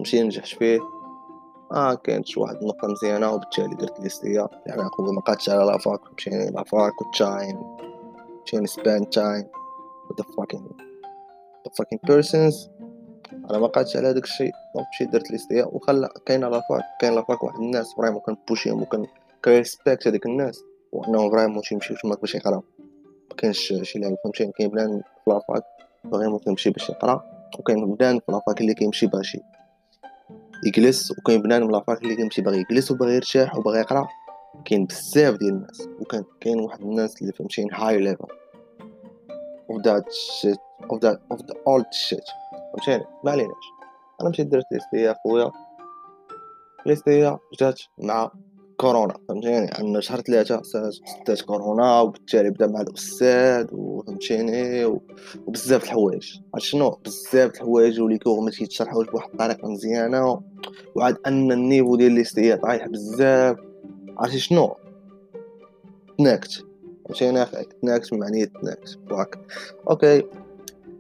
نمشي 0.03 0.23
ننجح 0.23 0.45
فيه 0.45 0.81
آه 1.73 1.95
كانت 1.95 2.39
واحد 2.39 2.57
النقطة 2.57 2.89
مزيانة 2.89 3.31
وبالتالي 3.31 3.75
درت 3.75 4.01
ليستيا 4.01 4.49
يعني 4.67 4.83
خويا 4.83 5.13
مبقاتش 5.13 5.51
على 5.51 5.65
لافاك 5.65 6.01
مشينا 6.17 6.51
لافاك 6.51 7.03
وتشاين. 7.03 7.77
مشينا 8.45 8.67
سبان 8.67 9.11
تايم 9.11 9.45
the 10.21 10.25
fucking 10.25 10.65
the 11.65 11.71
fucking 11.71 11.99
persons. 12.11 12.69
أنا 13.51 13.59
ما 13.59 13.67
قعدتش 13.67 13.97
على 13.97 14.09
هذاك 14.09 14.25
الشيء. 14.25 14.53
دونك 14.75 14.87
مشيت 14.93 15.09
درت 15.09 15.31
ليستيا 15.31 15.65
وخلا 15.65 16.15
كاينة 16.27 16.49
لافاك 16.49 16.83
كاين 17.01 17.15
لافاك 17.15 17.43
واحد 17.43 17.59
الناس 17.59 17.95
فريمون 17.95 18.21
كنبوشيهم 18.21 18.83
وكن 18.83 19.07
ك 19.45 19.53
respect 19.53 20.09
هذيك 20.09 20.27
الناس. 20.27 20.65
وأنهم 20.93 21.31
vraiment 21.31 21.63
يمشيو 21.73 21.97
تما 21.97 22.15
باش 22.15 22.35
يقراو 22.35 22.63
مكاينش 23.33 23.75
شي 23.83 23.99
لعب 23.99 24.17
فهمتي؟ 24.25 24.53
كاين 24.53 24.69
بنادم 24.71 25.03
في 25.25 25.31
la 25.31 25.44
fac 25.44 25.65
vraiment 26.13 26.39
كيمشي 26.39 26.71
باش 26.71 26.91
يقرأ. 26.91 27.25
وكاين 27.59 27.95
بنادم 27.95 28.19
في 28.19 28.33
la 28.33 28.44
fac 28.44 28.61
اللي 28.61 28.75
كيمشي 28.75 29.07
باش 29.07 29.37
يجلس 30.65 31.11
وكاين 31.11 31.43
بنادم 31.43 31.63
من 31.63 31.73
la 31.73 31.85
fac 31.85 32.03
اللي 32.03 32.17
كيمشي 32.17 32.43
باغي 32.43 32.59
يجلس 32.61 32.91
وباغي 32.91 33.15
يرتاح 33.15 33.57
وباغي 33.57 33.79
يقرأ. 33.79 34.09
كاين 34.65 34.85
بزاف 34.85 35.37
ديال 35.37 35.55
الناس 35.55 35.89
وكان 36.01 36.25
كاين 36.41 36.61
واحد 36.61 36.81
الناس 36.81 37.23
اللي 37.23 37.33
فهمتي 37.33 37.67
high 37.73 37.99
level 37.99 38.27
of 39.73 39.83
that 39.83 40.05
shit 40.39 40.61
of 40.91 41.01
that 41.01 41.19
of 41.31 41.39
the 41.47 41.57
old 41.67 41.87
shit. 41.93 42.27
فهمتيني؟ 42.73 43.05
ما 43.25 43.31
عليناش. 43.31 43.65
أنا 44.21 44.29
مشيت 44.29 44.47
درت 44.47 44.65
l'ISTA 44.73 45.17
خويا. 45.25 45.51
l'ISTA 46.87 47.39
جات 47.61 47.81
مع 47.99 48.31
كورونا 48.83 49.15
فهمتيني 49.29 49.71
عندنا 49.75 50.01
شهر 50.01 50.21
ثلاثة 50.21 50.63
سدات 50.63 51.43
كورونا 51.43 52.01
وبالتالي 52.01 52.51
بدا 52.51 52.67
مع 52.67 52.81
الأستاذ 52.81 53.67
وفهمتيني 53.73 54.85
وبزاف 55.47 55.85
الحوايج. 55.85 56.39
عرفت 56.55 56.67
شنو؟ 56.67 56.99
بزاف 57.05 57.55
الحوايج 57.55 58.01
و 58.01 58.05
les 58.05 58.19
cours 58.19 58.41
ما 58.41 58.51
تيتشرحوش 58.51 59.07
بواحد 59.07 59.31
الطريقة 59.31 59.69
مزيانة 59.69 60.43
وعاد 60.95 61.17
أن 61.27 61.53
ال 61.53 61.59
niveau 61.59 61.97
ديال 61.97 62.13
l'ISTA 62.13 62.57
طايح 62.57 62.87
بزاف. 62.87 63.57
عرفتي 64.19 64.39
شنو؟ 64.39 64.77
تناكت. 66.19 66.65
فهمتيني 67.09 67.47
تناكت 67.83 68.13
معني 68.13 68.47
تناكت. 68.47 68.99
fuck 69.11 69.39
okay. 69.91 70.23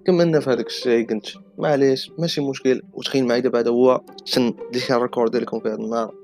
كملنا 0.06 0.40
في 0.40 0.50
هذاك 0.50 0.66
الشيء 0.66 1.08
قلت 1.08 1.34
معليش 1.58 2.12
ماشي 2.18 2.40
مشكل. 2.40 2.82
وتخيل 2.94 3.26
معايا 3.26 3.40
دابا 3.40 3.60
هذا 3.60 3.70
هو 3.70 4.00
شن 4.24 4.42
اللي 4.42 4.80
كنريكوردي 4.88 5.38
لكم 5.38 5.60
في 5.60 5.68
هذا 5.68 5.74
النهار؟ 5.74 6.14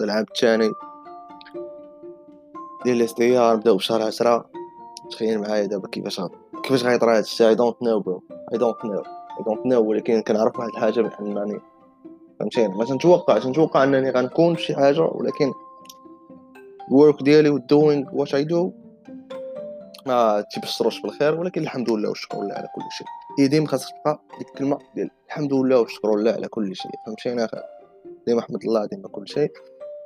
العام 0.00 0.24
الثاني 0.30 0.72
ديال 2.84 2.96
ال 2.96 3.08
ISTA 3.08 3.56
بداو 3.56 3.76
بشهر 3.76 4.02
عشرة. 4.02 4.50
تخيل 5.10 5.40
معايا 5.40 5.66
دابا 5.66 5.88
كيفاش 5.88 6.20
كيفاش 6.62 6.84
غيطرا 6.84 7.16
هاد 7.16 7.22
الشيء؟ 7.22 7.48
I 7.48 7.54
don't 7.54 7.82
know 7.82 8.00
bro 8.00 8.22
I 8.52 8.58
don't 8.58 8.84
know 8.84 8.98
I 9.38 9.44
don't 9.44 9.66
know 9.66 9.80
ولكن 9.82 10.22
كنعرف 10.22 10.58
واحد 10.58 10.68
الحاجة 10.68 11.00
بانني 11.00 11.60
فهمتيني 12.40 12.74
ما 12.74 12.84
تنتوقعش 12.84 13.46
نتوقع 13.46 13.84
أنني 13.84 14.10
غنكون 14.10 14.56
شي 14.56 14.74
حاجة 14.74 15.00
ولكن 15.00 15.52
ال 16.88 16.95
work 16.95 17.22
ديالي 17.22 17.48
وال 17.48 17.65
doing 17.65 18.08
what 18.12 18.34
I 18.34 18.44
do 18.44 18.72
ما 20.06 20.44
تيبشروش 20.54 21.00
بالخير 21.00 21.40
ولكن 21.40 21.62
الحمد 21.62 21.90
لله 21.90 22.08
والشكر 22.08 22.42
لله 22.42 22.54
على 22.54 22.68
كل 22.74 22.82
شيء. 22.98 23.06
هي 23.38 23.48
ديما 23.48 23.66
خاصك 23.66 23.88
تبقى 24.04 24.20
ديك 24.38 24.48
الكلمة 24.48 24.78
ديال 24.94 25.10
الحمد 25.26 25.52
لله 25.54 25.80
والشكر 25.80 26.16
لله 26.16 26.32
على 26.32 26.48
كل 26.48 26.76
شيء. 26.76 26.92
فهمتيني 27.06 27.44
أخي 27.44 27.60
ديما 28.26 28.42
حمد 28.42 28.64
الله 28.64 28.86
ديما 28.86 29.08
كل 29.08 29.28
شيء. 29.28 29.52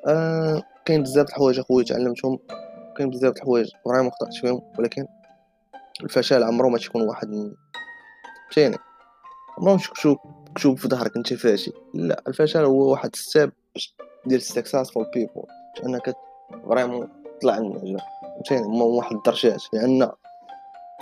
آه 0.06 0.62
كاين 0.84 1.02
بزاف 1.02 1.28
الحوايج 1.28 1.58
أخويا 1.58 1.84
تعلمتهم. 1.84 2.38
كاين 2.98 3.10
بزاف 3.10 3.36
الحوايج 3.36 3.70
vraiment 3.84 4.10
خطأت 4.10 4.34
فيهم 4.34 4.62
ولكن 4.78 5.06
الفشل 6.04 6.42
عمره 6.42 6.68
ما 6.68 6.78
تيكون 6.78 7.02
واحد 7.02 7.28
فهمتيني 8.50 8.76
عمره 9.58 9.72
ما 9.72 9.78
تكتب 9.78 10.16
كتب 10.54 10.74
في 10.76 10.88
ظهرك 10.88 11.16
أنت 11.16 11.34
فاشل. 11.34 11.72
لا 11.94 12.22
الفشل 12.28 12.64
هو 12.64 12.90
واحد 12.90 13.16
step 13.16 13.52
ديال 14.26 14.42
successful 14.42 15.06
people 15.14 15.42
انك 15.86 16.16
vraiment 16.68 17.08
تطلع 17.38 17.58
النجاح 17.58 18.08
فهمتيني 18.22 18.66
هما 18.66 18.84
واحد 18.84 19.16
الدرجات. 19.16 19.62
لأن 19.72 20.10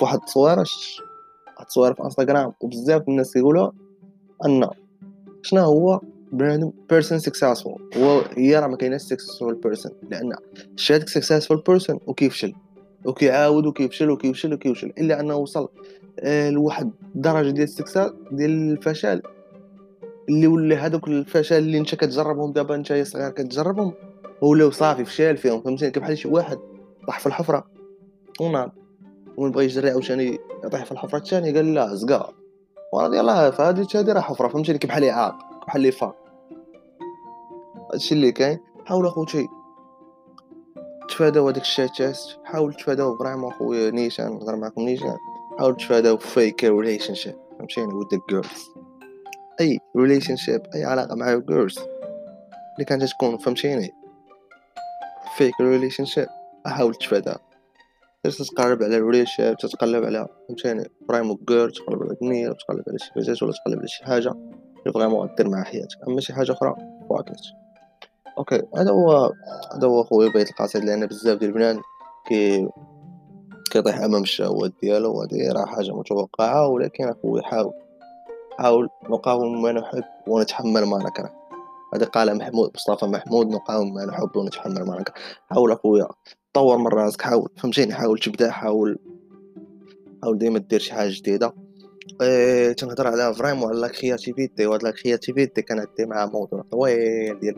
فواحد 0.00 0.18
التصويره 0.18 0.64
التصويره 1.60 1.94
في 1.94 2.02
انستغرام 2.02 2.52
وبزاف 2.60 3.08
الناس 3.08 3.32
كيقولوا 3.32 3.70
أن 4.44 4.68
شنو 5.42 5.60
هو 5.60 6.00
person 6.32 7.18
successful 7.18 7.80
راه 8.36 8.66
ما 8.66 8.76
كايناش 8.76 9.00
successful 9.00 9.54
person 9.54 9.92
لأن 10.10 10.32
هذاك 10.90 11.08
successful 11.08 11.62
person 11.68 12.00
وكيفشل 12.06 12.54
وكيعاود 13.04 13.66
وكيفشل 13.66 14.10
وكيفشل 14.10 14.54
وكيفشل 14.54 14.92
إلا 14.98 15.20
أنه 15.20 15.36
وصل 15.36 15.68
آه 16.20 16.50
لواحد 16.50 16.90
الدرجه 17.14 17.50
ديال 17.50 17.64
ال 17.64 17.70
success 17.70 18.10
ديال 18.30 18.72
الفشل. 18.72 19.22
اللي 20.28 20.46
ولا 20.46 20.86
هذوك 20.86 21.08
الفشل 21.08 21.58
اللي 21.58 21.78
انت 21.78 21.94
كتجربهم 21.94 22.52
دابا 22.52 22.74
انت 22.74 22.92
صغير 22.92 23.30
كتجربهم 23.30 23.92
ولاو 24.40 24.70
صافي 24.70 25.04
فشال 25.04 25.36
فيهم 25.36 25.62
فهمتيني 25.62 25.90
كبحال 25.90 26.18
شي 26.18 26.28
واحد 26.28 26.58
طاح 27.06 27.20
في 27.20 27.26
الحفرة 27.26 27.66
وناض 28.40 28.72
ومن 29.36 29.50
بغى 29.52 29.64
يجري 29.64 29.90
عاوتاني 29.90 30.38
يطيح 30.64 30.84
في 30.84 30.92
الحفرة 30.92 31.18
الثانية 31.18 31.54
قال 31.54 31.74
لا 31.74 31.94
زقا. 31.94 32.32
وأنا 32.92 33.16
يلاه 33.16 33.50
فهادي 33.50 33.86
هادي 33.94 34.12
راه 34.12 34.20
حفرة 34.20 34.48
فهمتيني 34.48 34.78
كي 34.78 34.86
بحال 34.86 35.02
يعاق. 35.02 35.55
بحال 35.66 35.80
اللي 35.80 35.92
فاق 35.92 36.16
هادشي 37.92 38.14
اللي 38.14 38.32
كاين 38.32 38.58
حاول 38.86 39.06
اخوتي 39.06 39.48
تفاداو 41.08 41.46
هاديك 41.46 41.62
الشاتات 41.62 42.18
حاول 42.44 42.74
تفاداو 42.74 43.18
vraiment 43.18 43.52
خويا 43.52 43.90
نيشان 43.90 44.32
نهضر 44.32 44.56
معاكم 44.56 44.82
نيشان. 44.82 45.16
حاول 45.58 45.76
تفاداو 45.76 46.16
fake 46.16 46.64
relationship 46.64 47.34
فهمتيني 47.58 47.94
with 47.94 48.20
girls 48.30 48.64
أي 49.60 49.78
relationship 49.96 50.62
أي 50.74 50.84
علاقة 50.84 51.14
مع 51.14 51.34
girls 51.34 51.78
اللي 52.74 52.84
كانت 52.86 53.04
تكون 53.04 53.38
فهمتيني؟ 53.38 53.94
fake 55.36 55.60
relationship 55.60 56.28
حاول 56.66 56.94
تفاداها. 56.94 57.40
تتقلب 58.24 58.82
على 58.82 58.96
الريشة 58.96 59.52
تتقلب 59.52 60.04
على 60.04 60.28
فهمتيني؟ 60.48 60.90
برايمو 61.08 61.38
جير 61.48 61.70
تقلب 61.70 62.02
على 62.02 62.16
دنيا 62.22 62.52
تقلب 62.52 62.84
على 62.88 62.98
شي 62.98 63.10
بيزاج 63.16 63.44
ولا 63.44 63.52
تقلب 63.52 63.78
على 63.78 63.88
شي 63.88 64.04
اللي 64.04 64.65
فريمون 64.92 65.28
غدير 65.28 65.48
مع 65.48 65.62
حياتك. 65.62 66.08
أما 66.08 66.20
شي 66.20 66.32
حاجة 66.32 66.52
أخرى 66.52 66.74
فواكت 67.08 67.40
أوكي 68.38 68.62
هذا 68.76 68.90
هو 68.90 69.32
هذا 69.74 69.88
هو 69.88 70.04
خويا 70.04 70.32
بيت 70.32 70.50
القصيد 70.50 70.84
لأن 70.84 71.06
بزاف 71.06 71.38
ديال 71.38 71.50
البنات 71.50 71.76
كي 72.28 72.68
كيطيح 73.70 74.00
أمام 74.00 74.22
الشهوات 74.22 74.72
ديالو 74.82 75.14
وهذه 75.14 75.52
راه 75.52 75.66
حاجة 75.66 75.92
متوقعة 75.96 76.68
ولكن 76.68 77.08
اخويا 77.08 77.42
حاول 77.42 77.72
حاول 78.58 78.88
نقاوم 79.10 79.62
ما 79.62 79.72
نحب 79.72 80.04
ونتحمل 80.28 80.84
ما 80.84 80.98
نكره. 80.98 81.32
هذا 81.94 82.06
قال 82.06 82.38
محمود 82.38 82.70
مصطفى 82.74 83.06
محمود 83.06 83.48
نقاوم 83.48 83.94
ما 83.94 84.04
نحب 84.04 84.36
ونتحمل 84.36 84.82
ما 84.82 85.00
نكره. 85.00 85.14
حاول 85.50 85.72
أخويا 85.72 86.08
طور 86.52 86.78
من 86.78 86.86
راسك 86.86 87.22
حاول 87.22 87.48
فهمتيني؟ 87.56 87.94
حاول 87.94 88.18
تبدأ 88.18 88.50
حاول 88.50 88.98
حاول 90.22 90.38
ديما 90.38 90.58
دير 90.58 90.80
شي 90.80 90.94
حاجة 90.94 91.10
جديدة. 91.10 91.52
إيه 92.22 92.72
تنهضر 92.72 93.06
على 93.06 93.34
vraiment 93.34 93.76
على 93.76 93.88
creativity 93.88 94.66
وهاد 94.66 94.82
la 94.82 94.90
créativité 94.90 95.62
كنعدي 95.62 96.06
مع 96.06 96.26
موضوع 96.26 96.62
طويل. 96.70 97.40
ديال 97.40 97.56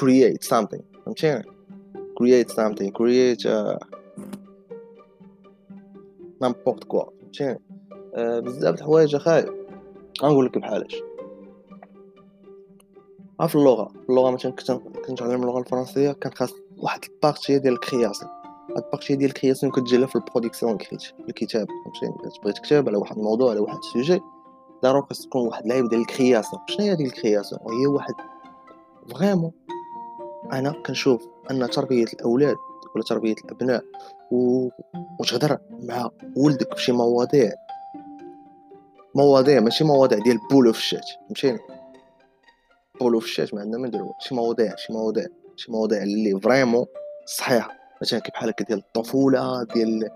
create 0.00 0.44
something. 0.48 0.82
فهمتيني 1.06 1.42
create 1.94 2.48
something. 2.48 2.90
Create 2.98 3.48
n'importe 6.42 6.84
quoi 6.84 7.04
فهمتيني 7.20 7.58
بزاف 8.16 8.74
الحوايج 8.74 9.14
أخاي. 9.14 9.46
غنقول 10.22 10.46
لك 10.46 10.58
بحالاش 10.58 11.02
في 13.48 13.54
اللغة؟ 13.54 13.92
اللغة 14.08 14.30
مثلا 14.30 14.52
كنت 14.52 14.70
كنتعلم 15.06 15.42
اللغة 15.42 15.58
الفرنسية 15.58 16.12
كان 16.12 16.32
خاص 16.32 16.52
واحد 16.78 17.04
ال 17.04 17.12
partie 17.12 17.58
ديال 17.58 17.74
ال 17.74 17.80
création. 17.80 18.30
هاد 18.70 18.84
ال 18.84 18.89
partie 18.89 19.16
ديال 19.16 19.30
ال 19.30 19.35
création 19.35 19.72
كتجي 19.72 20.06
في 20.06 20.16
ال 20.16 20.22
production 20.22 20.78
écrite 20.78 21.02
الكتابة 21.28 21.66
فهمتي؟ 22.00 22.38
تبغي 22.38 22.52
تكتب 22.52 22.88
على 22.88 22.96
واحد 22.96 23.16
الموضوع 23.16 23.50
على 23.50 23.60
واحد 23.60 23.78
السوجي 23.78 24.20
ضروري 24.82 25.06
خاص 25.08 25.26
تكون 25.26 25.46
واحد 25.46 25.62
اللعيبه 25.62 25.88
ديال 25.88 26.00
ال 26.00 26.06
création. 26.06 26.62
شنو 26.68 26.86
هي 26.86 26.96
ديال 26.96 27.08
ال 27.08 27.13
création؟ 27.13 27.60
هي 27.80 27.86
واحد 27.86 28.14
vraiment 29.14 29.52
أنا 30.52 30.70
كنشوف 30.86 31.28
أن 31.50 31.70
تربية 31.70 32.04
الأولاد 32.04 32.56
ولا 32.94 33.04
تربية 33.04 33.34
الأبناء 33.44 33.84
و... 34.30 34.68
وتهضر 35.20 35.58
مع 35.70 36.10
ولدك 36.36 36.74
بشي 36.74 36.92
مواضيع 36.92 37.52
مواضيع 39.14 39.60
ماشي 39.60 39.84
مواضيع 39.84 40.18
ديال 40.18 40.38
بولو 40.50 40.72
في 40.72 40.78
الشات 40.78 41.04
فهمتيني؟ 41.26 41.58
بولو 43.00 43.20
في 43.20 43.26
الشات 43.26 43.54
ما 43.54 43.60
عندنا 43.60 43.78
ما 43.78 43.88
نديرو 43.88 44.14
شي 44.20 44.34
مواضيع 44.34 44.76
شي 44.76 44.92
مواضيع 44.92 45.26
شي 45.56 45.72
مواضيع 45.72 46.02
اللي 46.02 46.40
vraiment 46.40 46.86
صحيحة. 47.26 47.79
مثلا 48.02 48.18
كي 48.18 48.30
بحال 48.30 48.50
هكا 48.50 48.64
ديال 48.64 48.78
الطفولة 48.78 49.64
ديال 49.74 50.08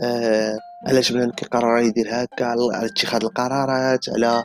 آه 0.00 0.58
علاش 0.86 1.12
بنادم 1.12 1.30
كيقرر 1.30 1.78
يدير 1.78 2.06
هكا 2.10 2.46
على 2.46 2.86
اتخاذ 2.86 3.24
القرارات 3.24 4.08
على 4.08 4.42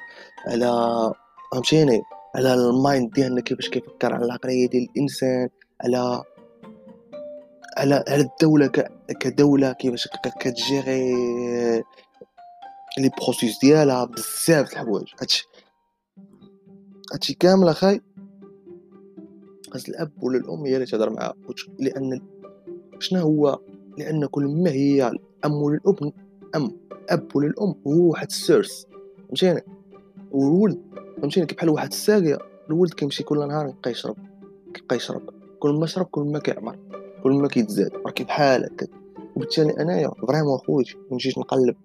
على 0.48 1.12
فهمتيني؟ 1.52 2.02
على 2.36 2.54
ال 2.54 2.65
mind 2.65 3.12
ديالنا 3.12 3.42
كيفاش 3.42 3.70
كيفكر 3.70 4.14
على 4.14 4.26
العقلية 4.26 4.70
ديال 4.70 4.90
الإنسان 4.90 5.50
على 5.84 6.24
على 7.78 8.04
على 8.08 8.22
الدولة 8.22 8.68
كدولة 9.20 9.74
كيفاش 9.74 10.08
كتجيري 10.40 11.14
les 12.98 13.10
process 13.22 13.60
ديالها 13.60 14.06
بزاف 14.06 14.68
د 14.68 14.72
الحوايج. 14.72 15.08
هادشي. 15.22 15.48
كامل 17.34 17.68
اخاي 17.68 18.02
خاص 19.72 19.90
الأب 19.90 20.24
ولا 20.24 20.38
الأم 20.38 20.66
هي 20.66 20.76
اللي 20.76 20.86
تهضر 20.86 21.10
معاه 21.10 21.34
لأن 21.80 22.33
شنو 23.04 23.20
هو؟ 23.22 23.60
لأن 23.98 24.26
كل 24.26 24.44
ما 24.48 24.70
هي 24.72 25.08
الأم 25.08 25.68
الاب 25.68 26.14
أم 26.56 26.72
الاب 26.92 27.36
ولا 27.36 27.48
الام 27.48 27.76
هو 27.88 28.10
واحد 28.10 28.28
ال 28.28 28.37
source 28.37 28.88
فهمتيني؟ 29.28 29.62
والولد 30.32 30.80
فهمتيني 31.22 31.46
بحال 31.46 31.70
واحد 31.70 31.88
الساقيه 31.92 32.38
الولد 32.70 32.94
كيمشي 32.94 33.24
كل 33.24 33.48
نهار 33.48 33.68
يبقى 33.68 33.92
يشرب 33.92 34.16
كيبقى 34.74 34.96
يشرب 34.96 35.22
كل 35.60 35.70
ما 35.74 35.86
شرب 35.86 36.06
كل 36.06 36.22
ما 36.22 36.40
كيعمر 36.40 36.80
كل 37.24 37.32
ما 37.32 37.48
كيتزاد. 37.48 37.92
راكي 38.06 38.24
بحال 38.24 38.66
هكا 38.66 38.88
وبالتالي 39.36 39.72
أنايا 39.82 40.12
vraiment 40.28 40.58
خويا 40.58 40.86
مشيت 41.12 41.38
نقلب 41.38 41.76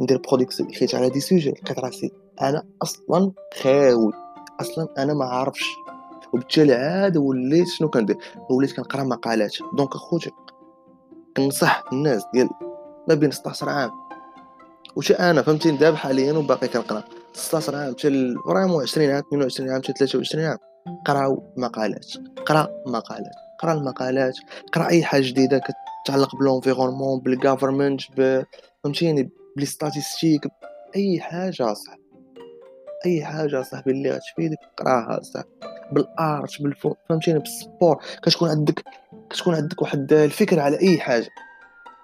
ندير 0.00 0.18
production 0.28 0.72
حيت 0.74 0.94
على 0.94 1.10
des 1.10 1.20
sujets 1.20 1.50
لقيت 1.50 1.78
راسي 1.78 2.12
أنا 2.42 2.62
أصلا 2.82 3.32
خاوي 3.62 4.12
أصلا 4.60 4.88
أنا 4.98 5.14
ما 5.14 5.24
عارفش 5.24 5.64
وبالتالي 6.32 6.74
عاد 6.74 7.16
وليت 7.16 7.68
شنو 7.68 7.88
كندير؟ 7.88 8.16
وليت 8.50 8.76
كنقرا 8.76 9.02
مقالات. 9.02 9.56
donc 9.76 9.94
أخوتي 9.94 10.30
كنصح 11.36 11.84
الناس 11.92 12.24
ديال 12.34 12.48
ما 13.08 13.14
بين 13.14 13.30
16 13.30 13.68
عام. 13.68 13.90
وش 14.96 15.12
أنا 15.12 15.42
فهمتيني 15.42 15.76
دابا 15.76 15.96
حاليا 15.96 16.32
وباقي 16.32 16.68
كنقرا. 16.68 17.04
16 17.32 17.76
عام 17.76 17.92
حتى 17.92 18.34
vraiment 18.46 18.82
20 18.82 19.10
عام 19.10 19.22
22 19.28 19.70
عام 19.70 19.82
حتى 19.82 19.92
23 19.92 20.44
عام. 20.44 20.58
قراو 21.06 21.52
مقالات. 21.56 22.06
قرا 22.46 22.68
مقالات. 22.86 23.32
قرا 23.60 23.72
المقالات. 23.72 24.34
قرا 24.72 24.88
أي 24.88 25.04
حاجة 25.04 25.22
جديدة 25.22 25.60
كتعلق 26.04 26.36
ب 26.36 26.41
l'environnement 26.41 27.20
بال 27.20 27.33
government 27.33 28.00
فهمتيني 28.82 29.30
ب 29.56 29.59
les 29.59 29.66
statistiques 29.66 30.48
أي 30.96 31.20
حاجة 31.20 31.72
صح 31.74 31.96
أي 33.06 33.24
حاجة 33.24 33.62
صاحبي 33.62 33.90
اللي 33.90 34.10
غتفيدك 34.10 34.58
قراها 34.76 35.22
صح 35.22 35.42
بال 35.92 36.20
art 36.20 36.62
بالفون 36.62 36.94
فهمتيني؟ 37.08 37.38
بال 37.38 37.54
sport. 37.54 38.02
كتكون 38.22 38.50
عندك 38.50 38.84
كتكون 39.30 39.54
عندك 39.54 39.82
واحد 39.82 40.12
الفكرة 40.12 40.62
على 40.62 40.80
أي 40.80 40.98
حاجة. 40.98 41.28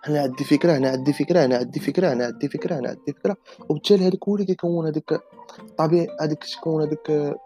هنا 0.04 0.22
عندي 0.22 0.44
فكرة 0.44 0.76
هنا 0.76 0.88
عندي 0.88 1.12
فكرة 1.12 1.44
هنا 1.44 1.56
عندي 1.56 1.80
فكرة 1.80 2.12
هنا 2.12 2.24
عندي 2.24 2.48
فكرة 2.48 2.78
هنا 2.78 2.88
عندي 2.88 3.12
فكرة. 3.12 3.36
وبالتالي 3.68 4.08
هذاك 4.08 4.28
هو 4.28 4.34
اللي 4.34 4.46
كيكون 4.46 4.86
هذاك 4.86 5.20
طبيعي 5.78 6.08
هذيك 6.20 6.44
تكون 6.44 6.82
هذيك 6.82 7.36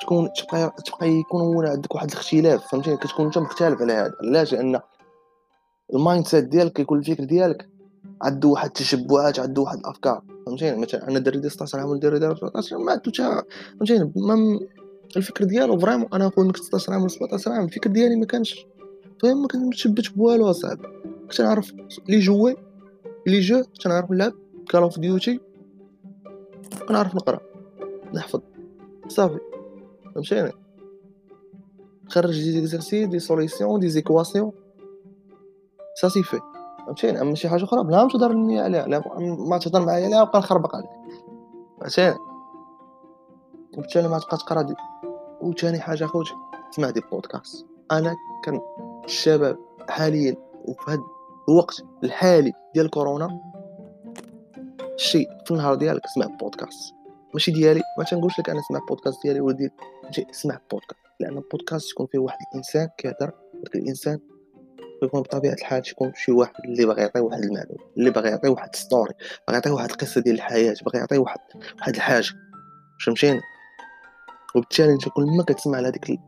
تكون 0.00 0.30
تبقى 0.32 0.74
تبقى 0.86 1.08
يكون 1.08 1.40
هو 1.40 1.62
عندك 1.62 1.94
واحد 1.94 2.10
الاختلاف 2.10 2.66
فهمتيني؟ 2.66 2.96
كتكون 2.96 3.26
أنت 3.26 3.38
مختلف 3.38 3.82
على 3.82 3.92
هذا. 3.92 4.12
علاش؟ 4.22 4.54
لأن 4.54 4.80
ال 5.94 6.26
mindset 6.26 6.44
ديالك 6.44 6.72
كيكون 6.72 6.98
الفكر 6.98 7.24
ديالك. 7.24 7.75
عنده 8.22 8.48
واحد 8.48 8.66
التشبعات 8.66 9.38
عنده 9.38 9.62
واحد 9.62 9.78
الافكار 9.78 10.22
فهمتيني 10.46 10.76
مثلا 10.76 11.08
أنا 11.08 11.18
دري 11.18 11.48
16 11.48 11.80
عام 11.80 11.98
دري 11.98 12.18
17 12.18 12.78
ما 12.78 12.92
عندو 12.92 13.10
فهمتيني 13.78 14.12
الفكر 15.16 15.44
ديالو 15.44 15.78
vraiment 15.78 16.08
أنا 16.12 16.26
نقول 16.26 16.48
لك 16.48 16.56
16 16.56 16.92
عام 16.92 17.00
ولا 17.00 17.08
17 17.08 17.52
عام 17.52 17.64
الفكر 17.64 17.90
ديالي 17.90 18.16
ما 18.16 18.26
كانش. 18.26 18.66
فاهم 19.22 19.42
ما 19.42 19.48
كنتشبت 19.48 20.16
بوالو 20.16 20.50
أصاحبي. 20.50 20.88
كنت 21.28 21.40
نعرف 21.40 21.72
les 22.08 22.18
jeux 22.18 22.56
les 23.26 23.40
jeux 23.40 23.62
كنت 23.62 23.86
نعرف 23.86 24.10
نلعب 24.10 24.32
Call 24.68 24.82
of 24.82 24.98
Duty 24.98 25.40
كنعرف 26.88 27.14
نقرأ 27.14 27.40
نحفظ. 28.14 28.40
صافي. 29.08 29.38
فهمتيني 30.14 30.52
خرج 32.08 32.42
des 32.42 32.52
exercices 32.52 33.06
des 33.06 33.18
solutions 33.18 33.80
des 33.80 33.88
équations 33.88 34.40
ça 34.40 34.52
suffit 35.94 36.40
فهمتيني؟ 36.86 37.20
أما 37.20 37.34
شي 37.34 37.48
حاجة 37.48 37.64
أخرى 37.64 37.84
بلا 37.84 38.02
ما 38.02 38.08
تهضر 38.08 38.32
لي 38.32 38.60
عليها 38.60 39.02
ما 39.18 39.58
تهضر 39.58 39.86
معايا 39.86 40.04
عليها 40.06 40.22
وبقى 40.22 40.38
نخربق 40.38 40.76
عليك. 40.76 40.90
فهمتيني؟ 41.80 42.16
وبالتالي 43.76 44.08
ما 44.08 44.18
تبقى 44.18 44.36
تقرا 44.36 44.66
وثاني 45.40 45.80
حاجة 45.80 46.04
خوتي 46.04 46.34
اسمع 46.72 46.90
des 46.90 47.00
podcasts 47.12 47.66
أنا 47.92 48.14
كان 48.44 48.60
الشباب 49.04 49.58
حاليا 49.88 50.36
وفي 50.64 50.90
هذا 50.90 51.02
الوقت 51.48 51.84
الحالي 52.04 52.52
ديال 52.74 52.90
كورونا 52.90 53.40
الشيء 54.94 55.28
في 55.44 55.50
النهار 55.50 55.74
ديالك 55.74 56.04
اسمع 56.04 56.26
بودكاست 56.26 56.94
ماشي 57.34 57.50
ديالي 57.50 57.82
ما 57.98 58.04
تنقولش 58.04 58.38
لك 58.40 58.50
أنا 58.50 58.60
اسمع 58.60 58.80
بودكاست 58.88 59.22
ديالي 59.22 59.40
ولدي 59.40 59.70
اسمع 60.30 60.58
بودكاست 60.70 61.00
لأن 61.20 61.36
البودكاست 61.36 61.90
يكون 61.90 62.06
فيه 62.06 62.18
واحد 62.18 62.38
الإنسان 62.52 62.88
كيهضر 62.98 63.32
الإنسان 63.74 64.18
يكون 65.02 65.22
بطبيعة 65.22 65.54
الحال 65.54 65.82
تكون 65.82 66.12
شي 66.14 66.32
واحد 66.32 66.54
اللي 66.64 66.86
باغي 66.86 67.02
يعطي 67.02 67.20
واحد 67.20 67.42
المعلومة 67.42 67.84
اللي 67.96 68.10
باغي 68.10 68.30
يعطي 68.30 68.48
واحد 68.48 68.76
story 68.76 69.14
باغي 69.48 69.56
يعطي 69.56 69.70
واحد 69.70 69.90
القصة 69.90 70.20
ديال 70.20 70.34
الحياة 70.34 70.74
باغي 70.84 70.98
يعطي 70.98 71.18
واحد 71.18 71.40
واحد 71.78 71.94
الحاجة 71.94 72.26
فهمتيني؟ 73.06 73.40
وبالتالي 74.54 74.92
أنت 74.92 75.08
كل 75.08 75.24
ما 75.36 75.44
كتسمع 75.44 75.80
لهاديك 75.80 76.10
ال... 76.10 76.18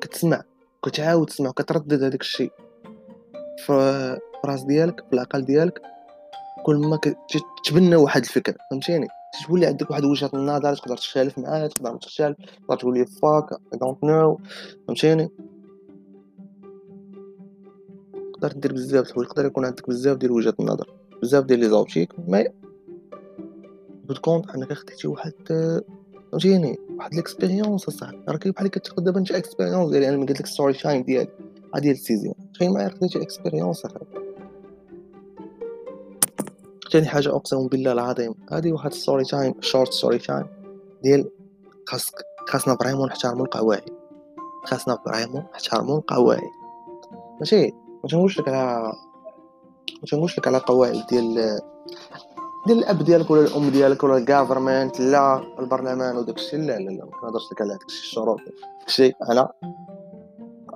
كتسمع 0.00 0.42
كتعاود 0.84 1.26
تسمع 1.26 1.48
وكتردد 1.48 2.02
هذاك 2.02 2.20
الشيء 2.20 2.52
في 3.66 4.18
راس 4.44 4.62
ديالك 4.62 5.00
في 5.00 5.12
العقل 5.12 5.44
ديالك 5.44 5.82
كل 6.66 6.76
ما 6.76 6.98
كتبنى 7.64 7.96
واحد 7.96 8.22
الفكرة 8.22 8.56
فهمتيني؟ 8.70 9.08
تولي 9.46 9.66
عندك 9.66 9.90
واحد 9.90 10.04
وجهة 10.04 10.30
النظر 10.34 10.74
تقدر 10.74 10.96
تختلف 10.96 11.38
معاه 11.38 11.66
تقدر 11.66 11.96
تختلف 11.96 12.36
تقدر 12.36 12.76
تقول 12.76 12.98
لي 12.98 13.06
fuck 13.06 13.52
I 13.52 13.78
don't 13.78 14.04
know 14.04 14.38
فهمتيني؟ 14.88 15.30
تقدر 18.40 18.52
دير 18.60 18.72
بزاف 18.72 19.06
الحوايج 19.08 19.28
يقدر 19.28 19.46
يكون 19.46 19.64
عندك 19.64 19.88
بزاف 19.88 20.16
ديال 20.16 20.32
وجهات 20.32 20.60
النظر 20.60 20.94
بزاف 21.22 21.44
ديال 21.44 21.60
les 21.60 21.68
optiques 21.68 22.12
ما 22.28 22.44
بتكونت 24.04 24.50
انك 24.50 24.72
خديتي 24.72 25.08
واحد 25.08 25.32
فهمتيني؟ 26.32 26.78
واحد 26.96 27.14
l'expérience 27.14 27.88
اصاحبي 27.88 28.18
راه 28.28 28.36
كاين 28.36 28.52
بحال 28.52 28.68
كتاخد 28.68 29.04
دابا 29.04 29.18
انت 29.20 29.32
expérience 29.32 29.90
ديالي 29.90 30.08
أنا 30.08 30.20
قلت 30.20 30.30
لك 30.30 30.46
story 30.46 30.72
time 30.72 31.02
ديالي 31.02 31.28
ديال 31.76 31.94
السيزيون. 31.94 32.34
تخيل 32.54 32.72
معايا 32.72 32.88
خديتي 32.88 33.22
expérience 33.22 33.84
اصاحبي 33.84 34.06
ثاني 36.92 37.06
حاجة 37.06 37.28
أقسم 37.36 37.66
بالله 37.66 37.92
العظيم 37.92 38.34
هذه 38.52 38.72
واحد 38.72 38.92
story 38.92 39.24
time 39.24 39.54
short 39.60 39.92
story 39.92 40.18
time 40.18 40.46
ديال 41.02 41.30
خاصك 41.86 42.14
خاصنا 42.48 42.76
vraiment 42.76 43.08
نحترمو 43.08 43.44
القواعد. 43.44 43.90
خاصنا 44.64 44.98
vraiment 45.06 45.44
نحترمو 45.54 45.96
القواعد. 45.96 46.50
ماشي؟ 47.40 47.72
ما 48.06 48.10
تنقولش 48.10 48.40
لك 48.40 48.48
على 48.48 48.92
ما 50.02 50.06
تنقولش 50.10 50.38
لك 50.38 50.46
على 50.48 50.58
قواعد 50.58 51.06
ديال 51.10 51.60
ديال 52.66 52.78
الأب 52.78 53.02
ديالك 53.02 53.30
ولا 53.30 53.40
الأم 53.40 53.70
ديالك 53.70 54.04
ولا 54.04 54.16
ال 54.16 54.24
government 54.24 55.00
لا 55.00 55.42
البرلمان 55.58 56.16
وداك 56.16 56.36
الشيء. 56.36 56.58
لا 56.58 56.78
لا 56.78 56.90
لا 56.90 57.04
ما 57.04 57.10
كنهضرش 57.10 57.52
لك 57.52 57.60
على 57.62 57.70
داك 57.70 57.86
الشروط. 57.86 58.40
داكشي 58.80 59.12
أنا 59.30 59.52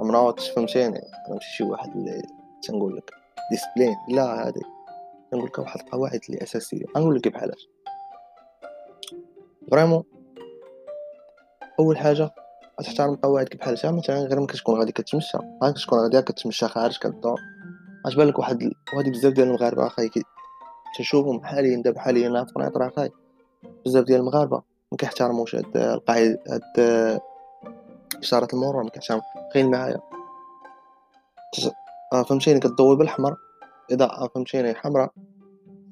I'm 0.00 0.20
out 0.20 0.40
فهمتيني. 0.40 0.98
أنا 0.98 1.34
ماشي 1.34 1.56
شي 1.56 1.64
واحد 1.64 1.96
اللي 1.96 2.22
تنقول 2.62 2.96
لك 2.96 3.10
discipline 3.50 3.96
لا 4.08 4.46
هادي 4.46 4.62
نقول 5.32 5.46
لك 5.46 5.58
واحد 5.58 5.80
القواعد 5.80 6.20
اللي 6.28 6.42
أساسية. 6.42 6.84
نقول 6.96 7.16
لك 7.16 7.28
بحالاش 7.28 7.68
vraiment 9.70 10.04
أول 11.80 11.98
حاجة 11.98 12.34
تحترم 12.82 13.14
قواعدك 13.14 13.56
بحال 13.56 13.78
هكا 13.78 13.90
مثلا 13.90 14.18
غير 14.18 14.38
ملي 14.38 14.46
كتكون 14.46 14.78
غادي 14.78 14.92
كتمشى. 14.92 15.38
غادي 15.62 15.80
كتكون 15.80 15.98
غادي 15.98 16.22
كتمشى 16.22 16.68
خارج 16.68 16.98
كدور 16.98 17.38
اش 18.06 18.14
بالك 18.14 18.38
واحد 18.38 18.72
وهادي 18.94 19.10
بزاف 19.10 19.32
ديال 19.32 19.46
المغاربة 19.46 19.86
اخاي 19.86 20.10
تنشوفهم 20.96 21.44
حاليا 21.44 21.82
دابا 21.82 22.00
حاليا 22.00 22.44
في 22.44 22.52
قنيطرة 22.52 22.88
اخاي 22.88 23.10
بزاف 23.86 24.04
ديال 24.04 24.20
المغاربة 24.20 24.62
ما 24.92 24.98
كيحترموش 24.98 25.54
هاد 25.54 25.76
القاعده 25.76 26.38
هاد 26.48 27.20
إشارة 28.22 28.48
المرور 28.52 28.82
ما 28.82 28.90
كيحترم 28.90 29.20
تخيل 29.50 29.70
معايا 29.70 30.00
آه 32.12 32.22
فهمتيني؟ 32.22 32.60
كدوي 32.60 32.96
بالاحمر 32.96 33.36
اضاءه 33.92 34.28
فهمتيني؟ 34.34 34.74
حمراء 34.74 35.12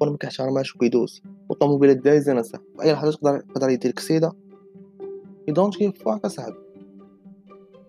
وأنا 0.00 0.12
ما 0.12 0.18
كيحترمهاش 0.18 0.74
وكيدوز 0.76 1.22
والطوموبيلات 1.48 1.96
دايزين 1.96 2.38
اصاحبي 2.38 2.66
اي 2.82 2.92
لحظة 2.92 3.12
تقدر 3.12 3.34
يقدر 3.34 3.68
يدير 3.68 3.90
كسيدة. 3.90 4.32
you 5.48 5.59
don't 5.59 5.76
give 5.76 6.02
fuck 6.04 6.24
أصاحبي. 6.24 6.67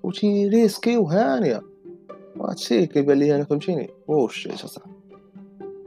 وتي 0.03 0.47
ريسكي 0.47 0.97
وهانيه 0.97 1.61
هادشي 2.41 2.85
كيبان 2.85 3.17
لي 3.17 3.35
أنا 3.35 3.43
فهمتيني؟ 3.43 3.89
واش 4.07 4.47
اصاحبي 4.47 4.91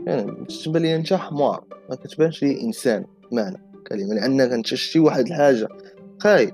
يعني 0.06 0.44
كتبان 0.44 0.82
لي 0.82 0.96
أنت 0.96 1.12
حمار 1.14 1.64
ما 1.90 1.96
كتبانش 1.96 2.42
لي 2.42 2.62
إنسان 2.62 3.04
معنى 3.32 3.62
كلمة 3.86 4.14
لانك 4.14 4.52
انت 4.52 4.66
شتي 4.66 4.98
واحد 4.98 5.26
الحاجة. 5.26 5.68
خاي 6.18 6.52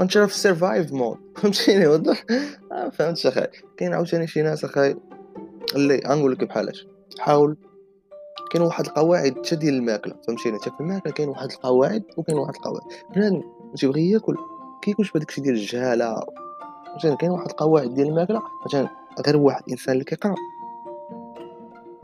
أنت 0.00 0.18
في 0.18 0.34
ال 0.34 0.41
survive 0.41 0.92
mode 0.92 1.18
فهمتيني؟ 1.36 1.86
وضح. 1.86 2.24
آه 2.72 2.88
فهمت 2.88 3.26
اخاي 3.26 3.48
كاين 3.76 3.94
عاوتاني 3.94 4.26
شي 4.26 4.42
ناس 4.42 4.64
اخاي 4.64 4.96
اللي 5.74 6.02
غنقول 6.06 6.32
لك 6.32 6.44
بحالاش 6.44 6.86
حاول 7.18 7.56
كاين 8.52 8.64
واحد 8.64 8.86
القواعد 8.86 9.34
حتى 9.46 9.56
ديال 9.56 9.74
الماكلة. 9.74 10.14
فهمتيني؟ 10.26 10.58
حتى 10.58 10.70
في 10.70 10.80
الماكلة 10.80 11.12
كاين 11.12 11.28
واحد 11.28 11.50
القواعد 11.50 12.02
وكاين 12.16 12.38
واحد 12.38 12.54
القواعد. 12.54 12.86
بنادم 13.14 13.42
تيبغي 13.76 14.10
ياكل 14.10 14.36
كيكونش 14.82 15.16
الشيء 15.16 15.44
ديال 15.44 15.54
الجهالة. 15.54 16.24
مثلا 16.96 17.14
كاين 17.14 17.30
واحد 17.32 17.46
القواعد 17.50 17.94
ديال 17.94 18.08
الماكلة 18.08 18.42
مثلا 18.66 18.88
غير 19.26 19.36
واحد 19.36 19.62
الانسان 19.66 19.92
اللي 19.92 20.04
كيقرأ. 20.04 20.34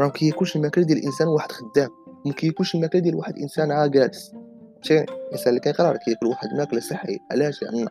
راه 0.00 0.08
كياكلش 0.08 0.56
الماكلة 0.56 0.84
ديال 0.84 0.98
الإنسان 0.98 1.28
واحد 1.28 1.52
خدام 1.52 1.90
ما 2.26 2.32
كياكلش 2.32 2.74
الماكلة 2.74 3.00
ديال 3.00 3.14
واحد 3.14 3.38
إنسان 3.38 3.70
عا 3.70 3.86
جالس 3.86 4.32
فهمتيني 4.74 5.02
الانسان 5.02 5.48
اللي 5.48 5.60
كيقرأ 5.60 5.90
راه 5.92 5.96
كياكل 5.96 6.26
واحد 6.26 6.48
الماكله 6.48 6.80
صحية 6.80 7.18
علاش 7.30 7.62
لأن؟ 7.62 7.88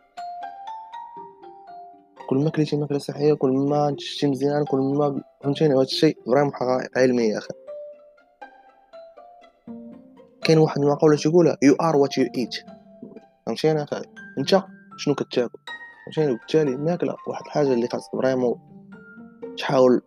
كل 2.28 2.36
ما 2.36 2.50
كليتي 2.50 2.76
ماكلة 2.76 2.98
صحية 2.98 3.34
كل 3.34 3.50
ما 3.50 3.96
شتي 3.98 4.26
مزيان 4.26 4.64
كل 4.64 4.78
ما 4.78 5.22
فهمتيني؟ 5.42 5.74
هذا 5.74 5.82
الشيء 5.82 6.18
vraiment 6.26 6.54
حقائق 6.54 6.98
علميه 6.98 7.38
أخي. 7.38 7.54
كاين 10.44 10.58
واحد 10.58 10.80
المقولة 10.80 11.16
تيقولها 11.16 11.58
you 11.62 11.74
are 11.74 11.96
what 11.96 12.18
you 12.18 12.28
eat 12.36 12.54
فهمتيني 13.46 13.82
أخي؟ 13.82 14.02
أنت 14.38 14.62
شنو 14.96 15.14
كتاكل؟ 15.14 15.58
فهمتيني 16.06 16.32
وبالتالي 16.32 16.74
الماكله 16.74 17.16
واحد 17.26 17.44
الحاجة 17.44 17.72
اللي 17.72 17.88
خاصك 17.88 18.10
vraiment 18.12 18.60
تحاول 19.58 20.02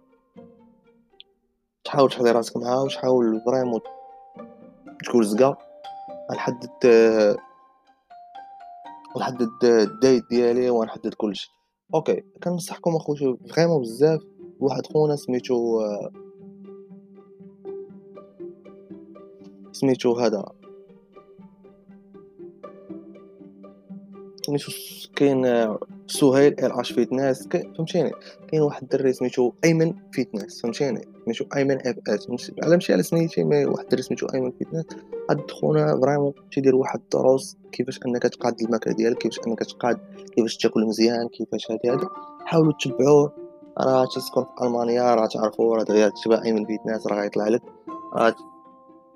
تحاول 1.83 2.09
تحضي 2.09 2.31
راسك 2.31 2.57
معاها 2.57 2.81
وتحاول 2.81 3.41
vraiment 3.45 3.79
تكون 5.05 5.23
زقا 5.23 5.57
غنحدد 6.31 6.69
نحدد 9.17 9.49
ال 9.63 9.75
diet 9.75 10.23
ديالي 10.29 10.69
ونحدد 10.69 11.13
كلشي 11.13 11.51
okay 11.95 12.23
كنصحكم 12.43 12.95
اخوتي 12.95 13.37
vraiment 13.49 13.81
بزاف 13.81 14.21
واحد 14.59 14.87
خونا 14.87 15.15
سميتو 15.15 15.81
سميتو 19.71 20.13
هذا 20.13 20.58
سميتو 24.49 24.71
كاين 25.15 25.77
سهيل 26.07 26.53
LH 26.59 26.71
fitness 26.71 27.47
فهمتيني؟ 27.77 28.11
كاين 28.47 28.61
واحد 28.61 28.81
الدري 28.81 29.13
سميتو 29.13 29.51
أيمن 29.63 29.93
fitness 30.11 30.61
فهمتيني؟ 30.61 31.07
سميتو 31.25 31.45
أيمن 31.55 31.87
FS 31.87 32.51
على 32.63 32.73
ماشي 32.73 32.93
على 32.93 33.03
سميتي 33.03 33.43
mais 33.43 33.65
واحد 33.65 33.83
الدري 33.83 34.01
سميتو 34.01 34.27
أيمن 34.33 34.51
fitness 34.51 34.85
هاد 35.29 35.51
خونا 35.51 35.99
vraiment 36.01 36.33
تيدير 36.51 36.75
واحد 36.75 36.99
الدروس 36.99 37.57
كيفاش 37.71 37.99
أنك 38.05 38.23
تقاد 38.23 38.61
الماكلة 38.61 38.93
ديالك 38.93 39.17
كيفاش 39.17 39.39
أنك 39.47 39.59
تقاد 39.59 39.99
كيفاش 40.35 40.57
تاكل 40.57 40.85
مزيان 40.85 41.27
كيفاش 41.27 41.71
هادي 41.71 41.89
هادي. 41.89 42.05
حاولوا 42.45 42.73
تتبعوه. 42.79 43.31
راه 43.77 44.05
تسكن 44.05 44.43
في 44.43 44.49
ألمانيا 44.65 45.15
راه 45.15 45.25
تعرفوا 45.25 45.75
راه 45.75 45.83
دغيا 45.83 46.11
تبع 46.25 46.43
أيمن 46.45 46.65
fitness 46.65 47.07
راه 47.07 47.21
غيطلع 47.21 47.47
لك. 47.47 47.61
راه 48.13 48.35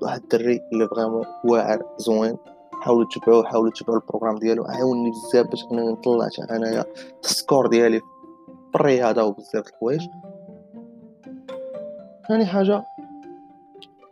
واحد 0.01 0.21
الدري 0.21 0.61
اللي 0.73 0.87
vraiment 0.87 1.25
واعر 1.45 1.81
زوين. 1.97 2.37
حاولوا 2.83 3.07
تتبعوه 3.11 3.43
حاولوا 3.43 3.71
تتبعوا 3.71 3.99
ال 3.99 4.03
programme 4.03 4.37
ديالو 4.37 4.63
عاوني 4.63 5.11
بزاف 5.11 5.47
باش 5.47 5.63
أنني 5.71 5.91
نطلع 5.91 6.29
أنايا 6.51 6.85
ال 7.23 7.30
score 7.30 7.67
ديالي 7.67 7.99
في 7.99 8.75
الرياضه 8.75 9.23
وبزاف 9.23 9.67
الحوايج. 9.67 10.01
ثاني 12.27 12.45
حاجة 12.45 12.83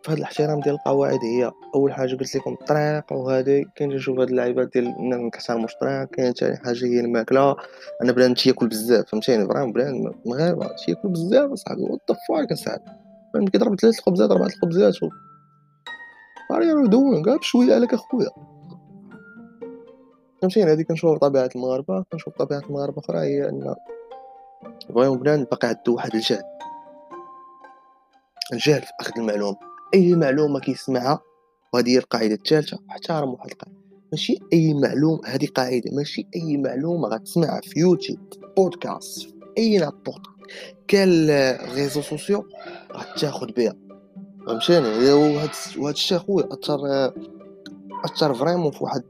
في 0.03 0.11
هذا 0.11 0.17
الاحترام 0.17 0.59
ديال 0.59 0.75
القواعد 0.75 1.19
هي 1.23 1.51
أول 1.75 1.93
حاجة 1.93 2.15
قلت 2.15 2.35
لكم 2.35 2.53
الطريق 2.53 3.13
وهذه 3.13 3.65
كاين 3.75 3.89
نشوف 3.89 4.19
هاد 4.19 4.29
اللعيبات 4.29 4.73
ديال 4.73 4.87
الناس 4.87 5.19
ما 5.19 5.29
كيحترموش 5.29 5.73
الطريق 5.73 6.03
كاين 6.03 6.33
ثاني 6.33 6.57
حاجة 6.57 6.85
هي 6.85 6.99
الماكلة. 6.99 7.55
أنا 8.03 8.11
بلان 8.11 8.33
تياكل 8.33 8.67
بزاف 8.67 9.05
فهمتيني؟ 9.05 9.47
فريم 9.47 9.71
بلان 9.71 10.13
مغاربه 10.25 10.67
تياكل 10.85 11.09
بزاف 11.09 11.51
اصاحبي 11.51 11.81
وات 11.81 12.01
ذا 12.11 12.17
فاك 12.29 12.51
اصاحبي 12.51 13.51
كيضرب 13.51 13.79
ثلاث 13.79 13.99
الخبزات 13.99 14.31
أربعة 14.31 14.47
الخبزات 14.47 15.03
و 15.03 15.09
راه 16.51 16.85
دوين 16.85 17.23
كاع 17.23 17.35
بشوية 17.35 17.75
عليك 17.75 17.93
اخويا 17.93 18.50
فهمتيني 20.41 20.71
هادي 20.71 20.83
كنشوف 20.83 21.17
طبيعة 21.17 21.49
المغاربة. 21.55 22.03
كنشوف 22.11 22.33
طبيعة 22.37 22.59
المغاربة 22.59 22.99
أخرى 22.99 23.19
هي 23.19 23.49
أن 23.49 23.75
بغاو 24.89 25.15
بنان 25.15 25.43
باقي 25.43 25.67
عندو 25.67 25.95
واحد 25.95 26.15
الجهل. 26.15 26.43
الجهل 28.53 28.81
في 28.81 28.91
أخذ 28.99 29.11
المعلومة 29.17 29.57
أي 29.93 30.15
معلومة 30.15 30.59
كيسمعها 30.59 31.19
وهذه 31.73 31.89
هي 31.89 31.97
القاعدة 31.97 32.33
الثالثة 32.33 32.79
احترم 32.91 33.29
واحد 33.29 33.51
القاعدة. 33.51 33.77
ماشي؟ 34.11 34.39
أي 34.53 34.73
معلومة 34.73 35.21
هذه 35.25 35.47
قاعدة. 35.47 35.91
ماشي؟ 35.91 36.27
أي 36.35 36.57
معلومة 36.57 37.07
غتسمعها 37.07 37.61
في 37.61 37.79
يوتيوب 37.79 38.19
بودكاست 38.57 39.35
أي 39.57 39.77
نابورت 39.77 40.21
كال 40.87 41.29
ريزو 41.75 42.01
سوسيو 42.01 42.45
غتاخد 42.93 43.53
بها. 43.53 43.75
فهمتيني؟ 44.47 45.11
وهاد 45.13 45.93
الشيء 45.93 46.17
اخويا 46.17 46.45
أثر 46.53 46.79
أثر 48.05 48.33
فريمون 48.33 48.71
في 48.71 48.83
واحد 48.83 49.03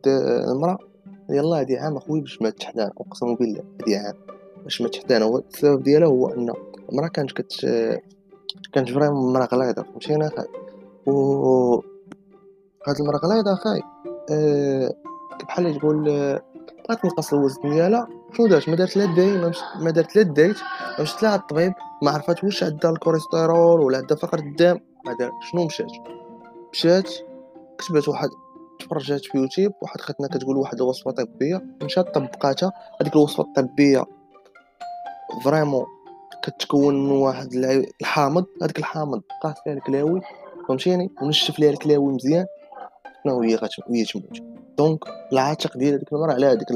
المرأة. 0.51 0.90
يلا 1.31 1.59
هادي 1.59 1.77
عام 1.77 1.97
اخويا 1.97 2.21
باش 2.21 2.41
مات 2.41 2.63
حدانا 2.63 2.91
أقسم 2.97 3.35
بالله 3.35 3.63
هادي 3.81 3.95
عام 3.95 4.13
باش 4.63 4.81
مات 4.81 4.95
حدانا 4.95 5.25
هو 5.25 5.37
السبب 5.37 5.83
ديالها 5.83 6.07
هو 6.07 6.27
أن 6.29 6.53
المراه 6.89 7.07
كانت 7.07 7.31
كت 7.31 7.65
كانت 8.73 8.89
vraiment 8.89 9.33
مرا 9.33 9.45
غليظه 9.45 9.83
فهمتيني 9.83 10.27
اخاي 10.27 10.47
و 11.07 11.75
هاد 12.87 12.99
المرا 12.99 13.17
غليظه 13.17 13.53
اخاي 13.53 13.81
أه... 14.31 14.93
بحال 15.43 15.79
تقول 15.79 16.03
بغات 16.89 17.01
تنقص 17.01 17.33
الوزن 17.33 17.61
ديالها. 17.61 18.07
شنو 18.33 18.47
دارت؟ 18.47 18.69
ما 18.69 18.75
دارت 18.75 18.97
لا 18.97 19.15
dié 19.15 19.51
ما 19.79 19.91
دارت 19.91 20.15
لا 20.15 20.21
diet 20.21 20.57
مشات 20.99 21.23
لها 21.23 21.35
الطبيب 21.35 21.73
ما 22.03 22.11
عرفات 22.11 22.43
واش 22.43 22.63
عندها 22.63 22.91
الكوليسترول 22.91 23.79
ولا 23.81 23.97
عندها 23.97 24.17
فقر 24.17 24.39
الدم. 24.39 24.79
ما 25.05 25.13
دار 25.13 25.31
شنو 25.51 25.65
مشات؟ 25.65 25.91
مشات 26.73 27.09
كتبات 27.77 28.09
واحد 28.09 28.29
تفرجات 28.85 29.25
في 29.25 29.37
يوتيوب 29.37 29.73
واحد 29.81 30.01
ختنا 30.01 30.27
كتقول 30.27 30.57
واحد 30.57 30.81
الوصفة 30.81 31.11
طبية 31.11 31.61
مشات 31.83 32.15
طبقاتها 32.15 32.71
هذيك 33.01 33.15
الوصفة 33.15 33.43
الطبية 33.43 34.05
vraiment 35.43 35.85
كتكون 36.43 37.05
من 37.05 37.11
واحد 37.11 37.53
الحامض 38.01 38.45
هذاك 38.61 38.79
الحامض 38.79 39.21
قاس 39.43 39.55
فيها 39.63 39.73
الكلاوي 39.73 40.21
فهمتيني؟ 40.67 41.11
ونشف 41.21 41.59
ليها 41.59 41.69
الكلاوي 41.69 42.13
مزيان. 42.13 42.45
شنو 43.23 43.41
هي 43.41 43.59
وهي 43.89 44.05
تموت. 44.05 44.41
donc 44.77 44.99
العاتق 45.33 45.77
ديال 45.77 45.93
هذيك 45.93 46.13
المرأة 46.13 46.33
على 46.33 46.45
هذيك 46.45 46.67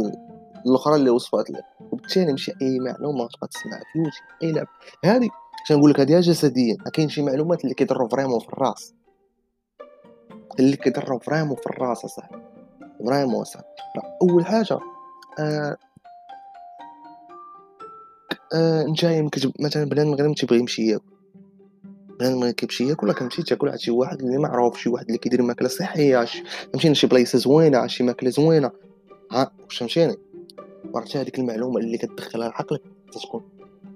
الأخرى 0.66 0.96
اللي 0.96 1.10
وصفات 1.10 1.50
لها. 1.50 1.64
وبالتالي 1.92 2.32
ماشي 2.32 2.52
أي 2.62 2.80
معلومة 2.80 3.28
تبقى 3.28 3.48
تسمعها 3.48 3.82
في 3.94 4.00
يوتيوب 4.00 4.14
أي 4.44 4.52
لعبة. 4.52 4.68
هذه 5.06 5.30
تنقول 5.68 5.92
لك؟ 5.92 6.00
هذه 6.00 6.20
جسديا. 6.20 6.78
كاين 6.94 7.10
شي 7.10 7.22
معلومات 7.22 7.64
اللي 7.64 7.76
كيضروا 7.76 8.10
vraiment 8.10 8.40
في 8.40 8.50
الراس. 8.50 8.94
اللي 10.60 10.78
كيضرب 10.78 11.24
vraiment 11.24 11.56
في 11.56 11.68
الراس 11.68 12.06
اصاحبي 12.06 12.42
vraiment 13.06 13.42
اصاحبي 13.42 13.68
أول 14.22 14.46
حاجة 14.46 14.80
آه 15.40 15.78
آه 18.54 18.84
نتايا 18.84 19.30
كتب 19.32 19.52
مثلا 19.60 19.84
بنادم 19.84 20.14
غير 20.14 20.34
تيبغي 20.34 20.60
يمشي 20.60 20.88
ياكل. 20.88 21.04
بنادم 22.20 22.40
ما 22.40 22.52
كيمشي 22.52 22.88
ياكل 22.88 23.12
كتمشي 23.12 23.44
تاكل 23.44 23.70
عند 23.70 23.80
شي 23.80 23.92
واحد 23.92 24.22
اللي 24.22 24.38
معروف 24.38 24.78
شي 24.78 24.90
واحد 24.90 25.06
اللي 25.06 25.18
كيدير 25.18 25.42
ماكلة 25.42 25.68
صحية 25.68 26.26
فهمتيني 26.74 26.96
شي 26.96 27.08
بلايصة 27.08 27.40
زوينة 27.40 27.88
شي 27.88 28.04
ماكلة 28.04 28.30
زوينة. 28.30 28.72
ها 29.32 29.52
واش 29.64 29.78
فهمتيني؟ 29.78 30.16
ورد 30.94 31.18
هذيك 31.18 31.40
المعلومة 31.40 31.80
اللي 31.80 31.98
كتدخلها 31.98 32.50
لعقلك 32.50 32.82
تكون 33.12 33.44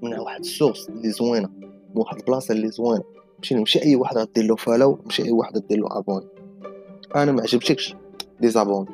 من 0.02 0.20
واحد 0.20 0.40
ال 0.40 0.47
source 0.47 0.90
اللي 0.90 1.12
زوينة 1.12 1.48
من 1.96 2.02
واحد 2.02 2.18
البلاصة 2.18 2.52
اللي 2.52 2.70
زوينة. 2.70 3.04
ماشي 3.38 3.56
ماشي 3.56 3.84
أي 3.84 3.96
واحد 3.96 4.18
غدير 4.18 4.44
له 4.44 4.56
فالو 4.56 5.00
ماشي 5.06 5.24
أي 5.24 5.32
واحد 5.32 5.58
غدير 5.58 5.80
له 5.80 5.98
abonné 5.98 6.39
أنا 7.16 7.32
ما 7.32 7.42
عجبتكش. 7.42 7.96
désabonne 8.40 8.86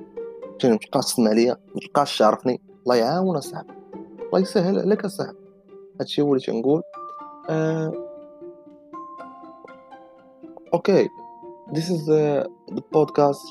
فهمتيني 0.49 0.73
متبقاش 0.73 1.05
تسمع 1.05 1.31
ليا 1.31 1.57
متبقاش 1.75 2.17
تعرفني. 2.17 2.61
الله 2.83 2.95
يعاون 2.95 3.37
أصاحبي. 3.37 3.73
الله 4.25 4.39
يسهل 4.39 4.79
عليك 4.79 5.05
أصاحبي. 5.05 5.37
هادشي 5.99 6.21
هو 6.21 6.33
اللي 6.33 6.45
تنقول. 6.45 6.81
آه... 7.49 7.93
okay. 10.73 11.09
this 11.73 11.91
is 11.91 12.09
the 12.09 12.47
podcast 12.93 13.45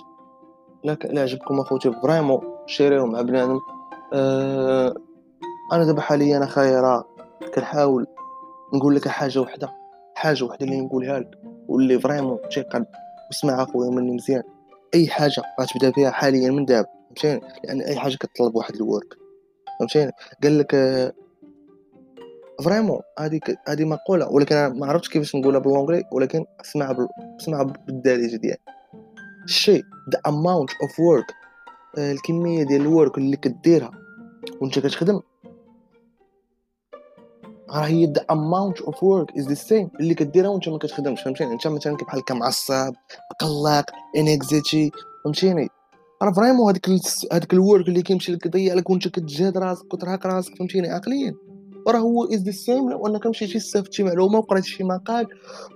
إلا 0.85 1.23
عجبكم 1.23 1.61
أخوتي. 1.61 1.93
vraiment 2.03 2.41
شاريو 2.67 3.07
مع 3.07 3.23
بنادم. 3.23 3.61
آه... 4.13 4.95
أنا 5.73 5.85
دابا 5.85 6.01
حاليا 6.01 6.45
أخايا 6.45 6.81
راه 6.81 7.05
كنحاول 7.55 8.07
نقول 8.75 8.97
لك 8.97 9.09
حاجة 9.09 9.39
وحدة. 9.39 9.73
حاجة 10.15 10.45
وحدة 10.45 10.67
اللي 10.67 10.81
نقولها 10.81 11.19
لك. 11.19 11.39
واللي 11.69 11.99
vraiment 11.99 12.39
تيقن. 12.51 12.85
واسمع 13.29 13.63
أخويا 13.63 13.91
مني 13.91 14.15
مزيان. 14.15 14.43
أي 14.95 15.09
حاجة 15.09 15.43
غتبدا 15.61 15.93
فيها 15.93 16.11
حاليا 16.11 16.51
من 16.51 16.65
دابا 16.65 16.89
فهمتيني 17.17 17.41
لأن 17.65 17.81
أي 17.81 17.97
حاجة 17.97 18.17
كتطلب 18.17 18.57
واحد 18.57 18.75
ال 18.75 18.83
work 18.83 19.17
فهمتيني 19.79 20.13
قال 20.43 20.59
لك 20.59 20.75
vraiment 22.63 23.01
هذيك 23.19 23.59
هذه 23.69 23.85
مقولة 23.85 24.29
ولكن 24.29 24.57
أنا 24.57 24.69
ما 24.69 24.87
عرفتش 24.87 25.09
كيفاش 25.09 25.37
نقولها 25.37 25.61
ب 25.61 25.65
l'anglais 25.65 26.05
ولكن 26.13 26.45
أسمعها 26.61 26.93
بال... 26.93 27.09
أسمعها 27.41 27.63
بالدارجة 27.63 28.37
ديالي. 28.37 28.59
الشيء 29.45 29.83
amount 30.29 30.71
of 30.71 30.91
work 30.91 31.35
آه، 31.99 32.13
الكمية 32.13 32.63
ديال 32.63 32.81
ال 32.81 32.88
work 32.88 33.19
اللي 33.19 33.37
كديرها 33.37 33.91
وأنت 34.61 34.79
كتخدم 34.79 35.21
راه 37.75 37.87
هي 37.87 38.13
the 38.13 38.21
amount 38.21 38.85
of 38.85 38.95
work 38.95 39.41
is 39.41 39.47
the 39.47 39.57
same. 39.57 40.01
اللي 40.01 40.15
كديرها 40.15 40.49
وانت 40.49 40.69
ما 40.69 40.79
كتخدمش 40.79 41.23
فهمتيني؟ 41.23 41.53
انت 41.53 41.67
مثلا 41.67 41.97
بحال 41.97 42.21
هكا 42.21 42.35
معصب 42.35 42.95
مقلق 43.33 43.91
anxiety 44.17 44.91
فهمتيني؟ 45.25 45.69
راه 46.23 46.33
vraiment 46.33 46.69
هذيك 46.69 46.89
هذاك 47.33 47.53
ال 47.53 47.60
work 47.60 47.89
اللي 47.89 48.03
كيمشي 48.03 48.33
لك 48.33 48.47
يضيع 48.47 48.75
لك 48.75 48.91
وانت 48.91 49.09
كتجهد 49.09 49.59
راسك 49.59 49.95
وترهق 49.95 50.27
راسك 50.27 50.57
فهمتيني؟ 50.59 50.89
عقليا 50.89 51.35
راه 51.89 51.99
هو 51.99 52.25
is 52.25 52.43
the 52.43 52.51
same 52.51 52.91
لو 52.91 53.07
انك 53.07 53.27
مشيتي 53.27 53.59
استفدتي 53.59 54.03
معلومة 54.03 54.39
وقريتي 54.39 54.69
شي 54.69 54.85
مقال 54.85 55.27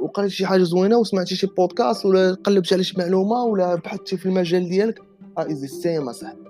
وقريتي 0.01 0.35
شي 0.35 0.47
حاجة 0.47 0.63
زوينة 0.63 0.97
وسمعتي 0.97 1.37
شي 1.37 1.47
بودكاست 1.47 2.07
ولا 2.07 2.35
قلبتي 2.35 2.75
على 2.75 2.85
شي 2.85 2.99
معلومة 2.99 3.45
ولا 3.45 3.75
بحثتي 3.75 4.17
في 4.17 4.27
المجال 4.27 4.69
ديالك 4.69 5.03
راه 5.39 5.47
is 5.47 5.61
the 5.61 5.67
same 5.67 6.09
اصاحبي 6.09 6.45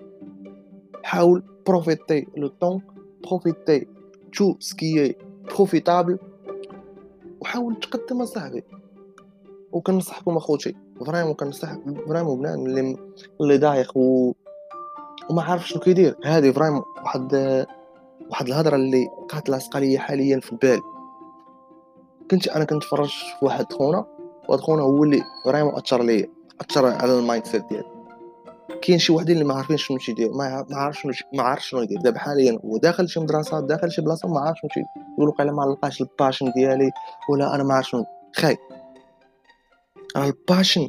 حاول 1.02 1.42
profiter 1.66 2.26
le 2.36 2.48
temps 2.48 2.82
profiter 3.24 3.86
tout 4.36 4.54
ce 4.60 4.82
qui 4.82 5.14
profitable 5.54 6.18
وحاول 7.40 7.80
تقدم 7.80 8.22
اصاحبي 8.22 8.64
وكنصحكم 9.72 10.36
أخوتي. 10.36 10.76
vraiment 11.06 11.34
كنصح 11.34 11.76
vraiment 12.08 12.38
بنادم 12.38 12.66
اللي 12.66 12.96
اللي 13.40 13.58
ضايق 13.58 13.96
و 13.96 14.32
وما 15.30 15.42
عارف 15.42 15.68
شنو 15.68 15.80
كيدير. 15.80 16.16
هذه 16.24 16.50
vraiment 16.50 16.82
واحد 17.02 17.34
واحد 18.30 18.46
الهضرة 18.48 18.76
اللي 18.76 19.08
بقات 19.28 19.48
لاصقه 19.48 19.80
ليا 19.80 19.98
حاليا 19.98 20.40
في 20.40 20.52
البال. 20.52 20.80
كنت 22.30 22.48
أنا 22.48 22.64
كنتفرج 22.64 23.08
في 23.08 23.44
واحد 23.44 23.72
خونا. 23.72 24.04
وهاد 24.48 24.60
خونا 24.60 24.82
هو 24.82 25.04
اللي 25.04 25.22
vraiment 25.44 25.74
أثر 25.74 26.02
ليا. 26.02 26.28
أثر 26.60 26.86
على 26.86 27.18
ال 27.18 27.46
mindset 27.46 27.64
ديالي. 27.68 27.97
كاين 28.82 28.98
شي 28.98 29.12
وحدين 29.12 29.34
اللي 29.34 29.48
ما 29.48 29.54
عارفين 29.54 29.76
شنو 29.76 29.98
يدير 30.08 30.32
ما 30.32 30.66
عارف 30.72 30.96
شنو 30.96 31.12
ما 31.34 31.42
عارف 31.42 31.66
شنو 31.66 31.82
يدير. 31.82 32.00
دابا 32.00 32.18
حاليا 32.18 32.60
هو 32.64 32.76
داخل 32.76 33.08
شي 33.08 33.20
مدرسة 33.20 33.60
داخل 33.60 33.90
شي 33.90 34.02
بلاصة 34.02 34.28
ما 34.28 34.40
عارف 34.40 34.56
شنو 34.58 34.84
يقول 35.18 35.30
قال 35.30 35.52
ما 35.52 35.62
لقاش 35.62 36.00
ال 36.00 36.07
passion 36.07 36.52
ديالي 36.56 36.90
ولا 37.30 37.54
أنا 37.54 37.64
ما 37.64 37.74
عارف 37.74 37.86
شنو. 37.86 38.04
خاي 38.36 38.56
راه 40.16 40.26
ال 40.26 40.34
passion 40.34 40.88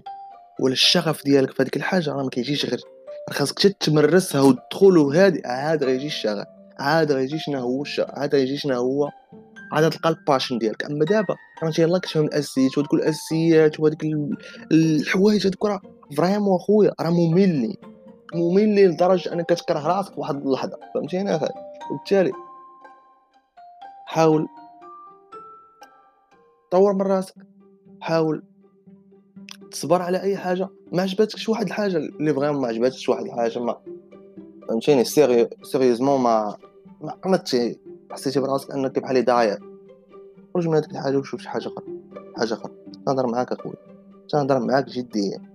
ولا 0.59 0.73
الشغف 0.73 1.23
ديالك 1.25 1.51
في 1.51 1.63
هذيك 1.63 1.77
الحاجة 1.77 2.11
راه 2.11 2.23
ما 2.23 2.29
كيجيش 2.29 2.65
غير. 2.65 2.79
خاصك 3.29 3.59
تمرسها 3.59 4.41
وتدخل 4.41 4.97
وهادي 4.97 5.41
عاد 5.45 5.83
غيجي 5.83 6.07
الشغف 6.07 6.45
عاد 6.79 7.11
غيجي 7.11 7.39
شنو 7.39 7.59
هو 7.59 7.83
عاد 7.99 8.35
غيجي 8.35 8.57
شنو 8.57 8.75
هو 8.75 9.09
عاد 9.73 9.89
تلقى 9.89 10.09
ال 10.09 10.15
passion 10.15 10.57
ديالك. 10.57 10.85
أما 10.85 11.05
دابا 11.05 11.35
راه 11.63 11.73
يلاه 11.79 11.99
كتفهم 11.99 12.25
الأساسيات 12.25 12.77
وهذوك 12.77 12.93
الأساسيات 12.93 13.79
وهذيك 13.79 14.03
الحوايج 14.71 15.47
هذوك 15.47 15.65
راه 15.65 15.81
vraiment 16.17 16.55
اخويا 16.55 16.91
راه 17.01 17.09
مملين 17.09 17.75
مملين 18.35 18.89
لدرجة 18.89 19.33
أنك 19.33 19.45
كتكره 19.45 19.87
راسك 19.87 20.17
واحد 20.17 20.35
اللحظة. 20.35 20.79
فهمتيني 20.93 21.35
أخي؟ 21.35 21.49
وبالتالي 21.91 22.31
حاول 24.05 24.47
طور 26.71 26.93
من 26.93 27.01
راسك. 27.01 27.35
حاول 28.01 28.43
تصبر 29.71 30.01
على 30.01 30.21
أي 30.21 30.37
حاجة. 30.37 30.69
ما 30.91 31.01
عجبتكش 31.01 31.49
واحد 31.49 31.65
الحاجة 31.65 31.97
اللي 31.97 32.33
vraiment 32.33 32.61
ما 32.61 32.67
عجبتكش 32.67 33.09
واحد 33.09 33.25
الحاجة. 33.25 33.59
ما 33.59 33.77
فهمتيني؟ 34.69 35.03
sérieux 35.03 35.49
sérieusement 35.63 36.21
ما 36.21 36.57
ما 37.01 37.11
قمتش 37.11 37.57
حسيتي 38.11 38.39
براسك 38.39 38.71
أنك 38.71 38.99
بحال 38.99 39.25
ضايع 39.25 39.57
خرج 40.53 40.67
من 40.67 40.75
هذيك 40.75 40.91
الحاجة 40.91 41.17
وشوف 41.17 41.41
شي 41.41 41.49
حاجة 41.49 41.67
أخرى. 41.67 41.85
حاجة 42.37 42.53
أخرى. 42.53 42.71
نهضر 43.07 43.27
معاك 43.27 43.51
أخويا. 43.51 43.75
تنهضر 44.29 44.59
معاك 44.59 44.85
جديا. 44.85 45.48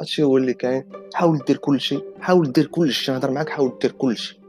هادشي 0.00 0.22
هو 0.22 0.36
اللي 0.36 0.54
كاين. 0.54 0.84
حاول 1.14 1.38
دير 1.38 1.56
كلشي. 1.56 2.00
حاول 2.20 2.52
دير 2.52 2.66
كلشي. 2.66 3.12
نهضر 3.12 3.30
معاك. 3.30 3.48
حاول 3.48 3.78
دير 3.82 3.92
كلشي. 3.92 4.40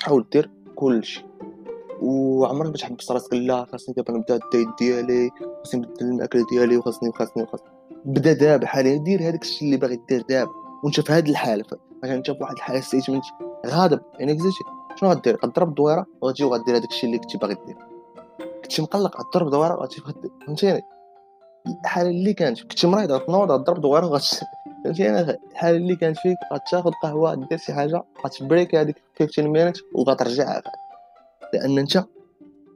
حاول 0.00 0.26
دير 0.32 0.50
كلشي. 0.74 1.24
وعمرك 2.00 2.66
ما 2.66 2.72
تحبس 2.72 3.10
راسك 3.10 3.34
لا 3.34 3.64
خاصني 3.64 3.94
دابا 3.94 4.12
نبدأ 4.12 4.34
ال 4.34 4.41
diet 4.41 4.68
ديالي. 4.78 5.30
خاصني 5.64 5.80
نبدل 5.80 6.06
الماكله 6.06 6.46
ديالي. 6.50 6.76
وخاصني 6.76 7.08
وخاصني 7.08 7.42
وخاصني. 7.42 7.68
بدا 8.04 8.32
دابا. 8.32 8.66
حاليا 8.66 8.96
دير 8.96 9.22
هذاك 9.22 9.42
الشيء 9.42 9.68
اللي 9.68 9.76
باغي 9.76 10.00
دير 10.08 10.22
دابا. 10.28 10.50
وانت 10.84 11.00
في 11.00 11.12
هذه 11.12 11.30
الحالة. 11.30 11.64
مثلا 12.02 12.14
انت 12.14 12.30
في 12.30 12.38
واحد 12.40 12.54
الحالة 12.54 12.80
state 12.80 13.00
of 13.00 13.08
mind 13.08 13.24
غاضب. 13.66 14.00
يعني 14.18 14.32
excité. 14.32 14.64
شنو 14.96 15.10
غدير؟ 15.10 15.38
غتضرب 15.44 15.68
الدويره 15.68 16.06
وغتجي 16.22 16.44
وغدير 16.44 16.76
هذاك 16.76 16.90
الشيء 16.90 17.06
اللي 17.06 17.18
كنتي 17.18 17.38
باغي 17.38 17.56
دير. 17.66 17.76
كنتي 18.62 18.82
مقلق. 18.82 19.20
غضرب 19.20 19.50
دويرة. 19.50 19.74
وغتجي 19.74 20.02
فهمتيني؟ 20.46 20.82
الحاله 21.66 22.10
اللي 22.10 22.32
كانت 22.32 22.62
كنتي 22.62 22.86
مريض 22.86 23.12
غتنوض 23.12 23.50
غضرب 23.50 23.80
دويره 23.80 24.06
وغت 24.06 24.40
فهمتيني؟ 24.84 25.20
الحاله 25.52 25.76
اللي 25.76 25.96
كانت 25.96 26.18
فيك 26.18 26.36
غتاخذ 26.52 26.90
قهوة 27.02 27.34
دير 27.34 27.58
شي 27.58 27.72
حاجة 27.72 28.02
غتبريك 28.26 28.74
هذيك 28.74 28.96
15 29.18 29.48
minutes 29.48 29.78
وغترجع 29.94 30.60
لأن 31.52 31.78
أنت 31.78 32.04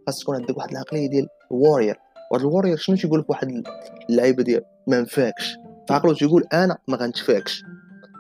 خاص 0.07 0.21
تكون 0.21 0.37
عندك 0.37 0.57
واحد 0.57 0.71
العقلية 0.71 1.09
ديال 1.11 1.29
warrior 1.51 2.01
وهاد 2.31 2.43
ال 2.43 2.47
warrior 2.47 2.77
شنو 2.77 2.97
تيقول 2.97 3.21
في 3.21 3.27
واحد 3.29 3.63
اللعيبة 4.11 4.43
ديال 4.43 4.65
ما 4.87 5.01
نفاكش 5.01 5.57
فعقلو 5.89 6.13
تيقول 6.13 6.47
أنا 6.53 6.79
ما 6.89 6.97
غنتفاكش 6.97 7.65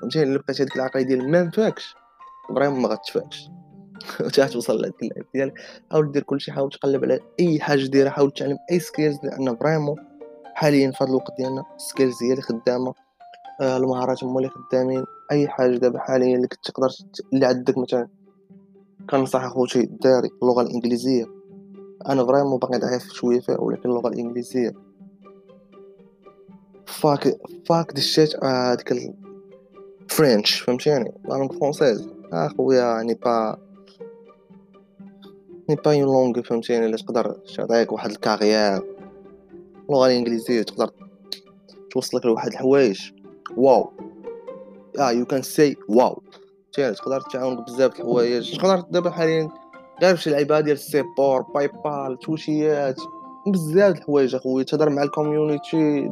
فهمتيني؟ 0.01 0.25
اللي 0.25 0.39
بقيت 0.39 0.61
هذيك 0.61 0.77
العقلية 0.77 1.05
ديال 1.05 1.31
ما 1.31 1.43
نفاكش 1.43 1.95
vraiment 2.55 2.81
ما 2.81 2.89
غتفاكش 2.89 3.49
توصل 4.53 4.81
لهاد 4.81 4.93
اللعب 5.03 5.25
ديالك 5.35 5.61
حاول 5.91 6.13
دير 6.13 6.23
كلشي 6.23 6.53
حاول 6.53 6.71
تقلب 6.71 7.05
على 7.05 7.21
أي 7.41 7.61
حاجة 7.61 7.87
ديرها 7.87 8.11
حاول 8.11 8.31
تعلم 8.31 8.59
أي 8.71 8.81
skills 8.81 9.19
لأن 9.23 9.57
vraiment 9.57 10.08
حاليا 10.59 10.91
في 10.91 11.05
هذا 11.05 11.11
الوقت 11.11 11.37
ديالنا 11.39 11.65
skills 11.77 12.23
هي 12.23 12.31
اللي 12.31 12.43
خدامة 12.43 12.95
آه 13.61 13.77
المهارات 13.77 14.25
هما 14.25 14.39
اللي 14.39 14.51
خدامين. 14.51 15.05
أي 15.33 15.49
حاجة 15.49 15.77
دابا 15.77 15.99
حاليا 15.99 16.37
اللي 16.37 16.49
تقدر 16.49 16.89
اللي 17.33 17.47
عندك 17.47 17.79
مثلا. 17.79 18.09
كنصح 19.11 19.43
أخوتي 19.45 19.83
داري 19.83 20.31
اللغة 20.43 20.63
الإنجليزية. 20.63 21.25
أنا 22.09 22.25
vraiment 22.25 22.59
باقي 22.59 22.79
ضعيف 22.79 23.13
شوية 23.13 23.41
فيها 23.41 23.61
ولكن 23.61 23.89
اللغة 23.89 24.09
الإنجليزية. 24.09 24.75
fuck 26.87 27.39
fuck 27.69 27.93
the 27.93 28.01
shit 28.01 28.45
هذيك 28.45 29.15
French 30.09 30.61
فهمتيني؟ 30.61 31.13
la 31.25 31.49
française 31.49 32.09
أخويا 32.33 32.85
يعني 32.85 33.15
pas 33.15 33.59
n'est 35.71 35.77
pas 35.77 35.95
une 35.95 36.03
langue 36.03 36.43
فهمتيني؟ 36.43 36.87
اللي 36.87 36.97
تقدر 36.97 37.37
تعطيك 37.57 37.93
واحد 37.93 38.11
ال 38.11 38.19
carrière. 38.19 38.98
اللغة 39.89 40.07
الإنجليزية 40.07 40.63
تقدر 40.63 40.91
توصلك 41.91 42.27
لواحد 42.27 42.53
الحوايج. 42.53 43.11
wow. 43.57 43.91
آه 44.99 45.11
you 45.11 45.25
can 45.25 45.43
say 45.43 45.77
wow. 45.89 46.23
فهمتيني 46.73 46.95
تقدر 46.95 47.21
تعاونك 47.21 47.67
بزاف 47.67 47.93
الحوايج. 48.01 48.57
تقدر 48.59 48.81
دابا 48.81 49.11
حاليا 49.11 49.49
غير 50.03 50.17
شي 50.17 50.31
لعيبه 50.31 50.61
ديال 50.61 50.79
سيبور 50.79 51.43
باي 51.43 51.69
بال 51.69 52.19
توشيات 52.23 53.01
بزاف 53.47 53.97
الحوايج 53.97 54.35
أخويا. 54.35 54.65
تهضر 54.65 54.91
مع 54.91 55.03
الكوميونيتي 55.03 56.11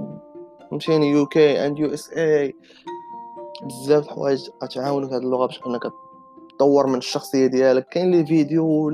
فهمتيني؟ 0.71 1.11
يو 1.11 1.27
كي 1.27 1.67
اند 1.67 1.79
يو 1.79 1.95
اس 1.95 2.11
اي 2.11 2.55
بزاف 3.63 4.05
الحوايج 4.05 4.49
غتعاونك 4.63 5.13
هاد 5.13 5.23
اللغة 5.23 5.47
باش 5.47 5.61
إنك 5.67 5.83
تطور 6.59 6.87
من 6.87 6.99
الشخصية 6.99 7.47
ديالك. 7.47 7.89
كاين 7.89 8.11
لي 8.11 8.27
فيديو 8.27 8.91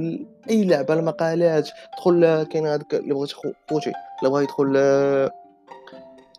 أي 0.51 0.65
لعبة 0.65 0.95
المقالات 0.95 1.69
دخل 1.99 2.43
كاين 2.43 2.67
هذاك 2.67 2.95
اللي 2.95 3.15
بغيت 3.15 3.33
خوتي 3.71 3.93
اللي 4.23 4.31
بغى 4.31 4.43
يدخل 4.43 4.77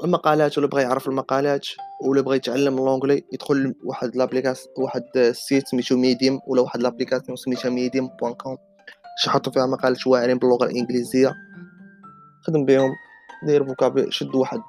المقالات 0.04 0.58
ولا 0.58 0.68
بغى 0.68 0.82
يعرف 0.82 1.08
المقالات 1.08 1.68
ولا 2.02 2.22
بغى 2.22 2.36
يتعلم 2.38 2.78
اللونجلي 2.78 3.24
يدخل 3.34 3.76
واحد 3.84 4.16
لابليكاس 4.16 4.68
واحد 4.78 5.04
السيت 5.16 5.68
سميتو 5.68 5.98
ميديم 5.98 6.40
ولا 6.48 6.62
واحد 6.62 6.82
لابليكاسيون 6.82 7.36
سميتها 7.36 7.70
ميديم 7.70 8.08
بوان 8.08 8.34
كوم 8.34 8.58
شحطوا 9.24 9.54
فيها 9.54 9.66
مقالات 9.66 10.08
واعرين 10.08 10.38
باللغة 10.38 10.66
الإنجليزية. 10.66 11.34
خدم 12.48 12.66
بهم 12.66 12.92
دير 13.48 13.66
vocabu 13.66 14.12
شد 14.12 14.36
واحد 14.36 14.62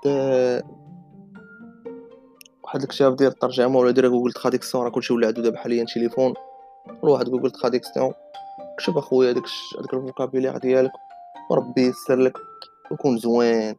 واحد 2.64 2.82
الكتاب 2.82 3.16
ديال 3.16 3.32
الترجمة 3.32 3.78
ولا 3.78 3.90
دير 3.90 4.08
Google 4.08 4.32
traduction 4.32 4.84
راه 4.84 4.90
كلشي 4.90 5.14
ولا 5.14 5.26
عندو 5.26 5.42
دابا 5.42 5.58
حاليا 5.58 5.84
تليفون. 5.94 6.34
واحد 7.02 7.30
Google 7.30 7.50
traduction. 7.50 8.12
كتب 8.78 8.98
أخويا 8.98 9.32
داك 9.32 9.44
داك 9.80 9.94
ال 9.94 10.00
vocabulaire 10.00 10.58
ديالك 10.58 10.92
وربي 11.50 11.82
يسر 11.82 12.16
لك. 12.16 12.38
وكون 12.90 13.18
زوين. 13.18 13.76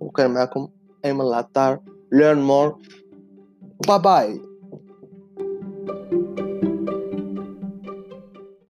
وكان 0.00 0.34
معكم 0.34 0.68
أيمن 1.04 1.20
العطار. 1.20 1.80
Learn 2.14 2.38
more. 2.50 2.74
Bye 3.88 3.98
bye 3.98 4.40